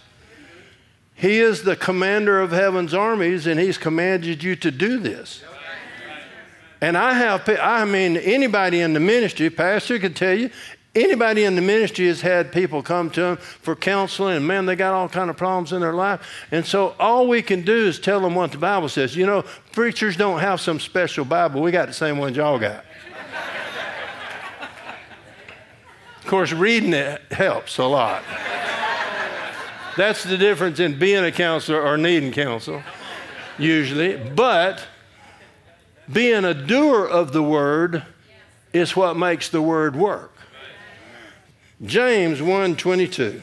He 1.14 1.38
is 1.38 1.62
the 1.62 1.76
commander 1.76 2.40
of 2.40 2.50
heaven's 2.50 2.94
armies, 2.94 3.46
and 3.46 3.60
He's 3.60 3.78
commanded 3.78 4.42
you 4.42 4.56
to 4.56 4.70
do 4.70 4.98
this. 4.98 5.42
And 6.80 6.96
I 6.96 7.12
have, 7.12 7.46
I 7.60 7.84
mean, 7.84 8.16
anybody 8.16 8.80
in 8.80 8.94
the 8.94 9.00
ministry, 9.00 9.50
pastor 9.50 9.98
could 9.98 10.16
tell 10.16 10.34
you, 10.34 10.48
anybody 10.94 11.44
in 11.44 11.56
the 11.56 11.62
ministry 11.62 12.06
has 12.06 12.22
had 12.22 12.52
people 12.52 12.82
come 12.82 13.10
to 13.10 13.20
them 13.20 13.36
for 13.36 13.76
counseling, 13.76 14.38
and 14.38 14.46
man, 14.46 14.64
they 14.64 14.76
got 14.76 14.94
all 14.94 15.08
kind 15.08 15.28
of 15.28 15.36
problems 15.36 15.72
in 15.72 15.82
their 15.82 15.92
life. 15.92 16.20
And 16.50 16.64
so 16.64 16.94
all 16.98 17.28
we 17.28 17.42
can 17.42 17.62
do 17.62 17.86
is 17.86 17.98
tell 17.98 18.20
them 18.20 18.34
what 18.34 18.52
the 18.52 18.58
Bible 18.58 18.88
says. 18.88 19.14
You 19.14 19.26
know, 19.26 19.44
preachers 19.72 20.16
don't 20.16 20.40
have 20.40 20.60
some 20.60 20.80
special 20.80 21.26
Bible. 21.26 21.60
We 21.60 21.70
got 21.70 21.86
the 21.86 21.94
same 21.94 22.16
ones 22.16 22.36
y'all 22.36 22.58
got. 22.58 22.84
Of 26.20 26.26
course, 26.26 26.52
reading 26.52 26.92
it 26.92 27.20
helps 27.32 27.78
a 27.78 27.84
lot. 27.84 28.22
That's 29.96 30.22
the 30.22 30.36
difference 30.36 30.78
in 30.78 30.98
being 30.98 31.24
a 31.24 31.32
counselor 31.32 31.82
or 31.82 31.96
needing 31.96 32.32
counsel, 32.32 32.82
usually. 33.58 34.16
But 34.16 34.86
being 36.10 36.44
a 36.44 36.54
doer 36.54 37.06
of 37.06 37.32
the 37.32 37.42
word 37.42 38.04
is 38.72 38.94
what 38.94 39.16
makes 39.16 39.48
the 39.48 39.62
word 39.62 39.96
work. 39.96 40.32
James 41.84 42.40
1:22. 42.40 43.42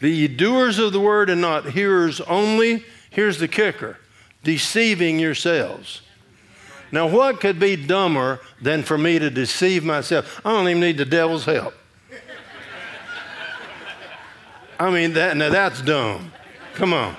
Be 0.00 0.10
ye 0.10 0.28
doers 0.28 0.78
of 0.78 0.92
the 0.92 1.00
word 1.00 1.30
and 1.30 1.40
not 1.40 1.70
hearers 1.70 2.20
only. 2.22 2.84
Here's 3.10 3.38
the 3.38 3.48
kicker 3.48 3.98
deceiving 4.42 5.18
yourselves. 5.18 6.02
Now, 6.94 7.08
what 7.08 7.40
could 7.40 7.58
be 7.58 7.74
dumber 7.74 8.38
than 8.62 8.84
for 8.84 8.96
me 8.96 9.18
to 9.18 9.28
deceive 9.28 9.82
myself? 9.82 10.40
I 10.44 10.52
don't 10.52 10.68
even 10.68 10.80
need 10.80 10.96
the 10.96 11.04
devil's 11.04 11.44
help. 11.44 11.74
I 14.78 14.90
mean, 14.90 15.14
that, 15.14 15.36
now 15.36 15.50
that's 15.50 15.82
dumb. 15.82 16.30
Come 16.74 16.92
on. 16.92 17.16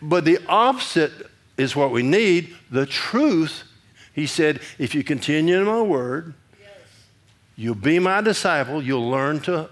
But 0.00 0.24
the 0.24 0.38
opposite 0.46 1.10
is 1.56 1.74
what 1.74 1.90
we 1.90 2.04
need 2.04 2.54
the 2.70 2.86
truth. 2.86 3.64
He 4.12 4.28
said, 4.28 4.60
if 4.78 4.94
you 4.94 5.02
continue 5.02 5.58
in 5.58 5.64
my 5.64 5.82
word, 5.82 6.34
you'll 7.56 7.74
be 7.74 7.98
my 7.98 8.20
disciple, 8.20 8.80
you'll 8.80 9.10
learn 9.10 9.40
to, 9.40 9.68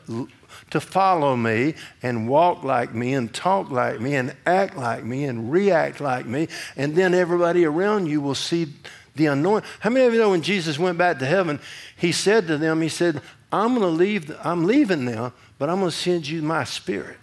to 0.70 0.80
follow 0.80 1.36
me 1.36 1.74
and 2.02 2.28
walk 2.28 2.62
like 2.62 2.94
me 2.94 3.14
and 3.14 3.32
talk 3.32 3.70
like 3.70 4.00
me 4.00 4.14
and 4.14 4.34
act 4.46 4.76
like 4.76 5.04
me 5.04 5.24
and 5.24 5.50
react 5.50 6.00
like 6.00 6.26
me. 6.26 6.48
And 6.76 6.94
then 6.94 7.14
everybody 7.14 7.64
around 7.64 8.06
you 8.06 8.20
will 8.20 8.34
see 8.34 8.72
the 9.14 9.26
anointing. 9.26 9.68
How 9.80 9.90
many 9.90 10.06
of 10.06 10.12
you 10.12 10.20
know 10.20 10.30
when 10.30 10.42
Jesus 10.42 10.78
went 10.78 10.98
back 10.98 11.18
to 11.18 11.26
heaven, 11.26 11.60
he 11.96 12.12
said 12.12 12.46
to 12.46 12.56
them, 12.58 12.80
He 12.80 12.88
said, 12.88 13.20
I'm 13.50 13.70
going 13.70 13.80
to 13.80 13.88
leave, 13.88 14.34
I'm 14.44 14.64
leaving 14.64 15.04
now, 15.04 15.32
but 15.58 15.70
I'm 15.70 15.78
going 15.78 15.90
to 15.90 15.96
send 15.96 16.28
you 16.28 16.42
my 16.42 16.64
spirit. 16.64 17.18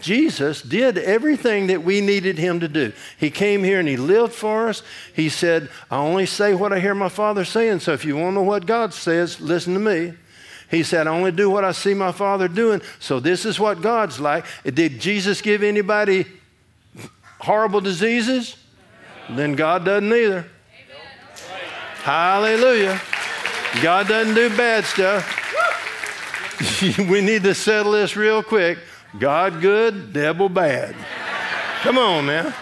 Jesus 0.00 0.62
did 0.62 0.96
everything 0.96 1.66
that 1.68 1.82
we 1.82 2.00
needed 2.00 2.38
him 2.38 2.60
to 2.60 2.68
do. 2.68 2.92
He 3.18 3.30
came 3.30 3.64
here 3.64 3.80
and 3.80 3.88
he 3.88 3.96
lived 3.96 4.32
for 4.32 4.68
us. 4.68 4.82
He 5.12 5.28
said, 5.28 5.70
I 5.90 5.96
only 5.96 6.26
say 6.26 6.54
what 6.54 6.72
I 6.72 6.78
hear 6.78 6.94
my 6.94 7.08
Father 7.08 7.44
saying, 7.44 7.80
so 7.80 7.92
if 7.92 8.04
you 8.04 8.16
want 8.16 8.30
to 8.30 8.34
know 8.36 8.42
what 8.42 8.66
God 8.66 8.94
says, 8.94 9.40
listen 9.40 9.74
to 9.74 9.80
me. 9.80 10.14
He 10.70 10.82
said, 10.82 11.06
I 11.06 11.10
only 11.10 11.32
do 11.32 11.48
what 11.48 11.64
I 11.64 11.72
see 11.72 11.94
my 11.94 12.12
Father 12.12 12.46
doing, 12.46 12.82
so 12.98 13.20
this 13.20 13.44
is 13.44 13.58
what 13.58 13.80
God's 13.80 14.20
like. 14.20 14.44
Did 14.64 15.00
Jesus 15.00 15.40
give 15.40 15.62
anybody 15.62 16.26
horrible 17.40 17.80
diseases? 17.80 18.56
Then 19.30 19.54
God 19.54 19.84
doesn't 19.84 20.12
either. 20.12 20.46
Hallelujah. 22.02 23.00
God 23.82 24.08
doesn't 24.08 24.34
do 24.34 24.48
bad 24.56 24.84
stuff. 24.84 25.34
we 26.98 27.20
need 27.20 27.42
to 27.44 27.54
settle 27.54 27.92
this 27.92 28.16
real 28.16 28.42
quick. 28.42 28.78
God 29.18 29.60
good, 29.60 30.12
devil 30.12 30.48
bad. 30.48 30.94
Come 31.82 31.98
on 31.98 32.26
now. 32.26 32.54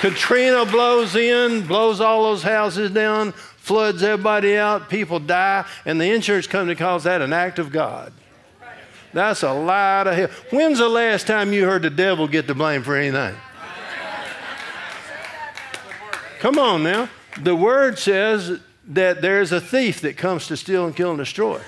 Katrina 0.00 0.64
blows 0.64 1.14
in, 1.14 1.66
blows 1.66 2.00
all 2.00 2.24
those 2.24 2.42
houses 2.42 2.90
down, 2.90 3.34
floods 3.70 4.02
everybody 4.02 4.56
out, 4.56 4.88
people 4.88 5.20
die, 5.20 5.64
and 5.86 6.00
the 6.00 6.10
insurance 6.10 6.48
company 6.48 6.74
calls 6.74 7.04
that 7.04 7.22
an 7.22 7.32
act 7.32 7.60
of 7.60 7.70
God. 7.70 8.12
That's 9.12 9.44
a 9.44 9.52
lot 9.52 10.08
of 10.08 10.16
hell. 10.16 10.28
When's 10.50 10.78
the 10.78 10.88
last 10.88 11.28
time 11.28 11.52
you 11.52 11.66
heard 11.66 11.82
the 11.82 11.90
devil 11.90 12.26
get 12.26 12.48
the 12.48 12.54
blame 12.56 12.82
for 12.82 12.96
anything? 12.96 13.36
Come 16.40 16.58
on 16.58 16.82
now. 16.82 17.08
The 17.40 17.54
word 17.54 17.96
says 17.96 18.58
that 18.88 19.22
there's 19.22 19.52
a 19.52 19.60
thief 19.60 20.00
that 20.00 20.16
comes 20.16 20.48
to 20.48 20.56
steal 20.56 20.86
and 20.86 20.96
kill 20.96 21.10
and 21.10 21.18
destroy. 21.18 21.60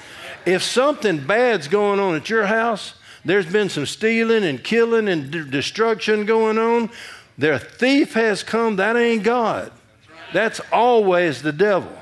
If 0.45 0.65
something 0.65 1.25
bad's 1.25 1.69
going 1.69 2.01
on 2.01 2.17
at 2.17 2.29
your 2.29 2.47
house, 2.47 2.95
there's 3.25 3.47
been 3.47 3.69
some 3.69 3.87
stealing 3.87 4.43
and 4.43 4.65
killing 4.65 5.07
and 5.07 5.31
d- 5.31 5.49
destruction 5.49 6.27
going 6.27 6.59
on. 6.59 6.91
Their 7.39 7.61
thief 7.61 8.15
has 8.15 8.43
come. 8.43 8.75
That 8.75 8.97
ain't 8.97 9.23
God. 9.23 9.71
That's 10.33 10.61
always 10.73 11.43
the 11.43 11.53
devil. 11.53 11.93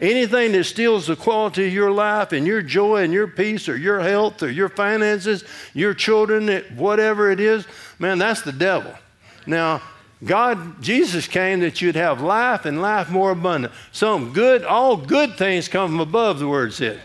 Anything 0.00 0.52
that 0.52 0.64
steals 0.64 1.08
the 1.08 1.16
quality 1.16 1.66
of 1.66 1.72
your 1.72 1.90
life 1.90 2.32
and 2.32 2.46
your 2.46 2.62
joy 2.62 3.02
and 3.02 3.12
your 3.12 3.26
peace 3.26 3.68
or 3.68 3.76
your 3.76 4.00
health 4.00 4.42
or 4.42 4.50
your 4.50 4.68
finances, 4.68 5.42
your 5.74 5.92
children, 5.92 6.48
whatever 6.76 7.32
it 7.32 7.40
is, 7.40 7.66
man, 7.98 8.18
that's 8.18 8.42
the 8.42 8.52
devil. 8.52 8.94
Now, 9.44 9.82
God, 10.24 10.82
Jesus 10.82 11.26
came 11.26 11.60
that 11.60 11.80
you'd 11.80 11.96
have 11.96 12.20
life 12.20 12.64
and 12.64 12.80
life 12.80 13.10
more 13.10 13.32
abundant. 13.32 13.72
Some 13.90 14.32
good, 14.32 14.64
all 14.64 14.96
good 14.96 15.36
things 15.36 15.68
come 15.68 15.90
from 15.90 16.00
above, 16.00 16.38
the 16.38 16.48
word 16.48 16.74
says. 16.74 17.00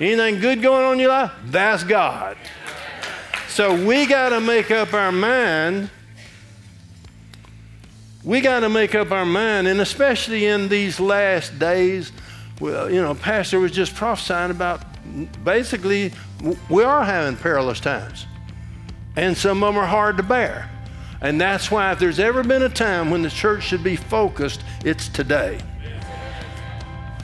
Anything 0.00 0.40
good 0.40 0.62
going 0.62 0.84
on 0.84 0.94
in 0.94 0.98
your 1.00 1.10
life? 1.10 1.32
That's 1.44 1.84
God. 1.84 2.36
So 3.48 3.84
we 3.84 4.06
got 4.06 4.30
to 4.30 4.40
make 4.40 4.70
up 4.70 4.94
our 4.94 5.12
mind. 5.12 5.90
We 8.24 8.40
got 8.40 8.60
to 8.60 8.68
make 8.68 8.94
up 8.94 9.10
our 9.10 9.26
mind, 9.26 9.66
and 9.66 9.80
especially 9.80 10.46
in 10.46 10.68
these 10.68 11.00
last 11.00 11.58
days, 11.58 12.12
well, 12.60 12.88
you 12.88 13.02
know, 13.02 13.14
Pastor 13.14 13.58
was 13.58 13.72
just 13.72 13.96
prophesying 13.96 14.52
about 14.52 14.82
basically 15.44 16.12
we 16.68 16.84
are 16.84 17.04
having 17.04 17.36
perilous 17.36 17.80
times, 17.80 18.26
and 19.16 19.36
some 19.36 19.62
of 19.62 19.74
them 19.74 19.82
are 19.82 19.86
hard 19.86 20.16
to 20.18 20.22
bear. 20.22 20.70
And 21.20 21.40
that's 21.40 21.70
why, 21.70 21.92
if 21.92 21.98
there's 21.98 22.20
ever 22.20 22.44
been 22.44 22.62
a 22.62 22.68
time 22.68 23.10
when 23.10 23.22
the 23.22 23.30
church 23.30 23.64
should 23.64 23.82
be 23.82 23.96
focused, 23.96 24.62
it's 24.84 25.08
today. 25.08 25.60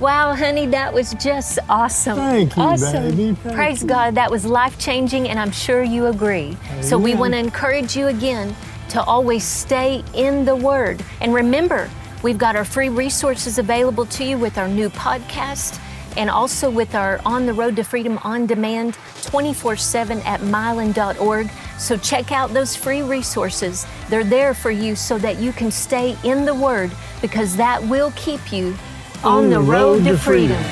Wow, 0.00 0.34
honey, 0.34 0.66
that 0.66 0.94
was 0.94 1.14
just 1.14 1.58
awesome. 1.68 2.16
Thank 2.16 2.56
you, 2.56 2.62
awesome. 2.62 3.16
baby. 3.16 3.34
Thank 3.34 3.56
Praise 3.56 3.82
you. 3.82 3.88
God. 3.88 4.14
That 4.14 4.30
was 4.30 4.44
life 4.44 4.78
changing, 4.78 5.28
and 5.28 5.38
I'm 5.40 5.50
sure 5.50 5.82
you 5.82 6.06
agree. 6.06 6.56
So 6.80 6.96
we 6.96 7.16
want 7.16 7.34
to 7.34 7.38
encourage 7.38 7.96
you 7.96 8.06
again 8.06 8.54
to 8.90 9.02
always 9.02 9.44
stay 9.44 10.02
in 10.14 10.44
the 10.44 10.56
Word. 10.56 11.04
And 11.20 11.34
remember, 11.34 11.90
we've 12.22 12.38
got 12.38 12.56
our 12.56 12.64
free 12.64 12.88
resources 12.88 13.58
available 13.58 14.06
to 14.06 14.24
you 14.24 14.38
with 14.38 14.58
our 14.58 14.68
new 14.68 14.88
podcast 14.90 15.80
and 16.16 16.28
also 16.28 16.68
with 16.68 16.94
our 16.94 17.20
On 17.24 17.46
the 17.46 17.52
Road 17.52 17.76
to 17.76 17.84
Freedom 17.84 18.18
on 18.18 18.46
demand 18.46 18.98
24 19.22 19.76
7 19.76 20.20
at 20.22 20.40
mylon.org. 20.40 21.50
So 21.78 21.96
check 21.96 22.32
out 22.32 22.52
those 22.52 22.74
free 22.74 23.02
resources. 23.02 23.86
They're 24.08 24.24
there 24.24 24.52
for 24.52 24.70
you 24.70 24.96
so 24.96 25.18
that 25.18 25.38
you 25.38 25.52
can 25.52 25.70
stay 25.70 26.16
in 26.24 26.44
the 26.44 26.54
Word 26.54 26.90
because 27.20 27.56
that 27.56 27.82
will 27.84 28.12
keep 28.16 28.52
you 28.52 28.76
on, 29.22 29.50
the 29.50 29.60
road, 29.60 30.04
to 30.04 30.16
freedom. 30.16 30.62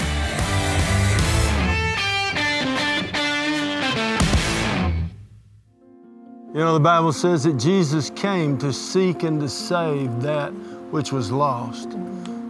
You 6.57 6.63
know, 6.63 6.73
the 6.73 6.81
Bible 6.81 7.13
says 7.13 7.45
that 7.45 7.59
Jesus 7.59 8.09
came 8.09 8.57
to 8.61 8.73
seek 8.73 9.25
and 9.25 9.39
to 9.43 9.47
save 9.47 10.23
that 10.23 10.49
which 10.91 11.13
was 11.13 11.31
lost. 11.31 11.91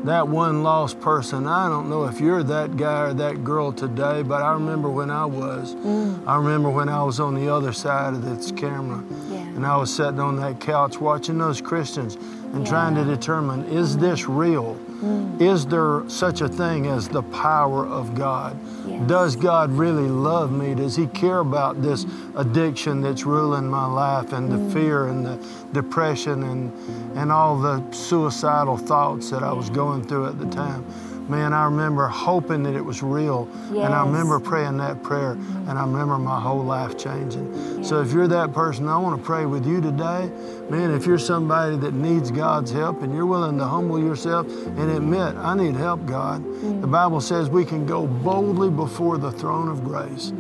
That 0.04 0.28
one 0.28 0.62
lost 0.62 1.00
person. 1.00 1.48
I 1.48 1.68
don't 1.68 1.90
know 1.90 2.04
if 2.04 2.20
you're 2.20 2.44
that 2.44 2.76
guy 2.76 3.08
or 3.08 3.14
that 3.14 3.42
girl 3.42 3.72
today, 3.72 4.22
but 4.22 4.42
I 4.42 4.52
remember 4.52 4.88
when 4.88 5.10
I 5.10 5.24
was. 5.24 5.74
Mm. 5.74 6.24
I 6.24 6.36
remember 6.36 6.70
when 6.70 6.88
I 6.88 7.02
was 7.02 7.18
on 7.18 7.34
the 7.34 7.52
other 7.52 7.72
side 7.72 8.14
of 8.14 8.24
this 8.24 8.52
camera. 8.52 9.02
Yeah. 9.28 9.38
And 9.38 9.66
I 9.66 9.76
was 9.76 9.92
sitting 9.92 10.20
on 10.20 10.36
that 10.36 10.60
couch 10.60 11.00
watching 11.00 11.38
those 11.38 11.60
Christians 11.60 12.14
and 12.54 12.64
trying 12.64 12.94
to 12.94 13.04
determine 13.04 13.64
is 13.64 13.96
this 13.96 14.28
real? 14.28 14.76
Mm. 15.00 15.40
Is 15.40 15.66
there 15.66 16.08
such 16.08 16.42
a 16.42 16.48
thing 16.48 16.86
as 16.86 17.08
the 17.08 17.24
power 17.24 17.84
of 17.84 18.14
God? 18.14 18.56
Does 19.06 19.36
God 19.36 19.70
really 19.72 20.08
love 20.08 20.50
me? 20.50 20.74
Does 20.74 20.96
He 20.96 21.06
care 21.08 21.40
about 21.40 21.82
this 21.82 22.06
addiction 22.34 23.02
that's 23.02 23.24
ruling 23.24 23.68
my 23.68 23.86
life 23.86 24.32
and 24.32 24.50
the 24.50 24.72
fear 24.72 25.06
and 25.06 25.24
the 25.24 25.38
depression 25.72 26.42
and, 26.44 26.72
and 27.16 27.30
all 27.30 27.58
the 27.58 27.84
suicidal 27.92 28.76
thoughts 28.76 29.30
that 29.30 29.42
I 29.42 29.52
was 29.52 29.68
going 29.70 30.04
through 30.04 30.26
at 30.26 30.38
the 30.38 30.46
time? 30.46 30.84
Man, 31.28 31.52
I 31.52 31.64
remember 31.64 32.06
hoping 32.06 32.62
that 32.64 32.74
it 32.74 32.84
was 32.84 33.02
real. 33.02 33.48
And 33.70 33.92
I 33.92 34.04
remember 34.04 34.38
praying 34.38 34.76
that 34.78 35.02
prayer. 35.02 35.34
Mm-hmm. 35.34 35.68
And 35.68 35.78
I 35.78 35.82
remember 35.82 36.18
my 36.18 36.40
whole 36.40 36.62
life 36.62 36.96
changing. 36.96 37.82
So 37.84 38.00
if 38.00 38.12
you're 38.12 38.28
that 38.28 38.52
person, 38.52 38.88
I 38.88 38.96
want 38.96 39.20
to 39.20 39.24
pray 39.24 39.46
with 39.46 39.66
you 39.66 39.80
today. 39.80 40.30
Man, 40.70 40.92
if 40.92 41.06
you're 41.06 41.18
somebody 41.18 41.76
that 41.78 41.94
needs 41.94 42.30
God's 42.30 42.70
help 42.70 43.02
and 43.02 43.14
you're 43.14 43.26
willing 43.26 43.58
to 43.58 43.64
humble 43.64 43.98
yourself 43.98 44.46
and 44.48 44.90
admit, 44.90 45.34
I 45.36 45.54
need 45.56 45.76
help, 45.76 46.06
God. 46.06 46.44
The 46.44 46.48
mm-hmm. 46.48 46.90
Bible 46.90 47.20
says 47.20 47.48
we 47.48 47.64
can 47.64 47.86
go 47.86 48.06
boldly 48.06 48.70
before 48.70 49.18
the 49.18 49.32
throne 49.32 49.68
of 49.68 49.84
grace 49.84 50.32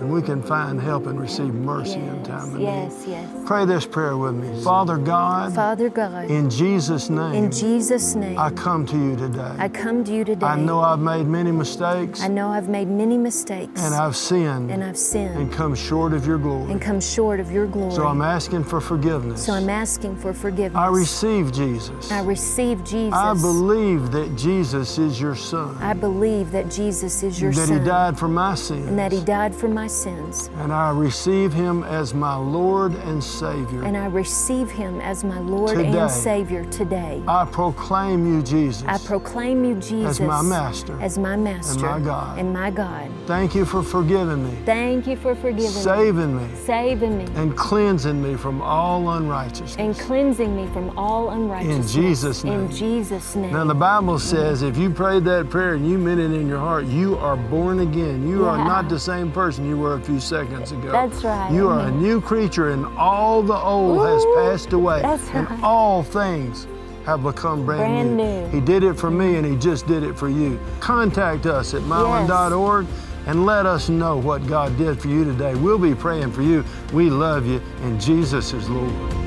and 0.00 0.12
we 0.12 0.22
can 0.22 0.42
find 0.42 0.80
help 0.80 1.06
and 1.06 1.20
receive 1.20 1.52
mercy 1.52 1.94
in 1.94 2.22
time 2.22 2.54
of 2.54 2.60
yes, 2.60 3.06
need. 3.06 3.12
yes. 3.12 3.24
yes. 3.34 3.42
Pray 3.46 3.64
this 3.64 3.86
prayer 3.86 4.16
with 4.16 4.34
me. 4.34 4.62
Father 4.62 4.96
God, 4.96 5.54
Father 5.54 5.88
God, 5.88 6.30
in 6.30 6.48
Jesus' 6.48 7.10
name, 7.10 7.34
in 7.34 7.50
Jesus' 7.50 8.14
name, 8.14 8.38
I 8.38 8.50
come 8.50 8.86
to 8.86 8.96
you 8.96 9.16
today. 9.16 9.54
I 9.58 9.68
come 9.68 10.04
to 10.04 10.14
you 10.14 10.24
today. 10.24 10.46
I 10.46 10.56
know 10.56 10.80
I've 10.80 11.00
made 11.00 11.26
many 11.26 11.50
mistakes 11.50 12.22
I 12.22 12.28
know 12.28 12.48
I've 12.48 12.68
made 12.68 12.88
many 12.88 13.18
mistakes 13.18 13.82
and 13.82 13.94
I've 13.94 14.16
sinned 14.16 14.70
and 14.70 14.84
I've 14.84 14.98
sinned 14.98 15.36
and 15.36 15.52
come 15.52 15.74
short 15.74 16.12
of 16.12 16.26
your 16.26 16.38
glory. 16.38 16.70
and 16.70 16.80
come 16.80 17.00
short 17.00 17.40
of 17.40 17.50
your 17.50 17.66
glory. 17.66 17.92
So 17.92 18.06
I'm 18.06 18.22
asking 18.22 18.64
for 18.64 18.80
forgiveness. 18.80 19.44
So 19.44 19.52
I'm 19.54 19.68
asking 19.68 20.16
for 20.16 20.32
forgiveness. 20.32 20.78
I 20.78 20.88
receive 20.88 21.52
Jesus. 21.52 22.10
I 22.12 22.22
receive 22.22 22.84
Jesus. 22.84 23.14
I 23.14 23.34
believe 23.34 24.12
that 24.12 24.36
Jesus 24.36 24.98
is 24.98 25.20
your 25.20 25.34
son. 25.34 25.76
I 25.82 25.94
believe 25.94 26.52
that 26.52 26.70
Jesus 26.70 27.22
is 27.22 27.40
your 27.40 27.52
that 27.52 27.66
son 27.66 27.78
he 27.78 27.84
died 27.84 28.18
for 28.18 28.28
my 28.28 28.54
sins. 28.54 28.86
and 28.86 28.98
that 28.98 29.12
he 29.12 29.20
died 29.24 29.54
for 29.54 29.68
my 29.68 29.87
sins. 29.88 30.50
And 30.58 30.72
I 30.72 30.90
receive 30.90 31.52
him 31.52 31.82
as 31.84 32.14
my 32.14 32.36
Lord 32.36 32.94
and 32.94 33.22
Savior. 33.22 33.82
And 33.84 33.96
I 33.96 34.06
receive 34.06 34.70
him 34.70 35.00
as 35.00 35.24
my 35.24 35.38
Lord 35.40 35.76
Today. 35.76 35.98
and 35.98 36.10
Savior 36.10 36.64
today. 36.66 37.22
I 37.26 37.44
proclaim 37.44 38.26
you, 38.26 38.42
Jesus. 38.42 38.84
I 38.86 38.98
proclaim 38.98 39.64
you, 39.64 39.74
Jesus, 39.76 40.20
As 40.20 40.20
my 40.20 40.42
master 40.42 40.98
as 41.00 41.18
my 41.18 41.36
master 41.36 41.86
And 41.86 42.04
my 42.04 42.10
God. 42.10 42.38
and 42.38 42.52
my 42.52 42.70
God. 42.70 43.10
Thank 43.26 43.54
you 43.54 43.64
for 43.64 43.82
forgiving 43.82 44.44
me, 44.44 44.56
Thank 44.64 45.06
you 45.06 45.16
for 45.16 45.34
forgiving 45.34 45.64
me, 45.64 45.68
saving 45.68 46.36
me, 46.36 46.54
saving 46.64 47.18
me, 47.18 47.24
and 47.36 47.56
cleansing 47.56 48.22
me 48.22 48.34
from 48.36 48.60
all 48.62 49.10
unrighteousness. 49.10 49.76
and 49.76 49.96
cleansing 49.98 50.54
me 50.56 50.66
from 50.72 50.96
all 50.98 51.30
unrighteousness. 51.30 51.94
In 51.94 52.02
Jesus' 52.02 52.44
name. 52.44 52.60
In 52.66 52.70
Jesus' 52.70 53.34
name. 53.36 53.52
Now, 53.52 53.64
the 53.64 53.74
Bible 53.74 54.18
says 54.18 54.62
if 54.62 54.76
you 54.76 54.90
prayed 54.90 55.24
that 55.24 55.50
prayer 55.50 55.74
and 55.74 55.88
you 55.88 55.98
meant 55.98 56.20
it 56.20 56.32
in 56.32 56.48
your 56.48 56.58
heart, 56.58 56.84
you 56.86 57.16
are 57.18 57.36
born 57.36 57.80
again. 57.80 58.28
You 58.28 58.44
are 58.46 58.58
not 58.58 58.88
the 58.88 58.98
same 58.98 59.30
person 59.30 59.66
you 59.66 59.77
were 59.78 59.94
a 59.94 60.00
few 60.00 60.20
seconds 60.20 60.72
ago. 60.72 60.92
That's 60.92 61.22
right. 61.24 61.52
You 61.52 61.68
are 61.68 61.80
a 61.80 61.90
new 61.90 62.20
creature, 62.20 62.70
and 62.70 62.84
all 62.98 63.42
the 63.42 63.54
old 63.54 64.06
has 64.06 64.24
passed 64.36 64.72
away. 64.72 65.02
that's 65.02 65.22
right. 65.28 65.48
and 65.50 65.64
all 65.64 66.02
things 66.02 66.66
have 67.04 67.22
become 67.22 67.64
brand, 67.64 68.16
Brand 68.16 68.16
new. 68.16 68.48
He 68.50 68.60
did 68.64 68.82
it 68.82 68.94
for 68.94 69.10
me, 69.10 69.36
and 69.36 69.46
He 69.46 69.56
just 69.56 69.86
did 69.86 70.02
it 70.02 70.18
for 70.18 70.28
you. 70.28 70.60
Contact 70.80 71.46
us 71.46 71.72
at 71.74 71.82
mylon.org 71.82 72.86
and 73.26 73.46
let 73.46 73.66
us 73.66 73.88
know 73.88 74.16
what 74.16 74.46
God 74.46 74.76
did 74.78 75.00
for 75.00 75.08
you 75.08 75.24
today. 75.24 75.54
We'll 75.54 75.78
be 75.78 75.94
praying 75.94 76.32
for 76.32 76.42
you. 76.42 76.64
We 76.92 77.10
love 77.10 77.46
you, 77.46 77.62
and 77.82 78.00
Jesus 78.00 78.52
is 78.52 78.68
Lord. 78.68 79.17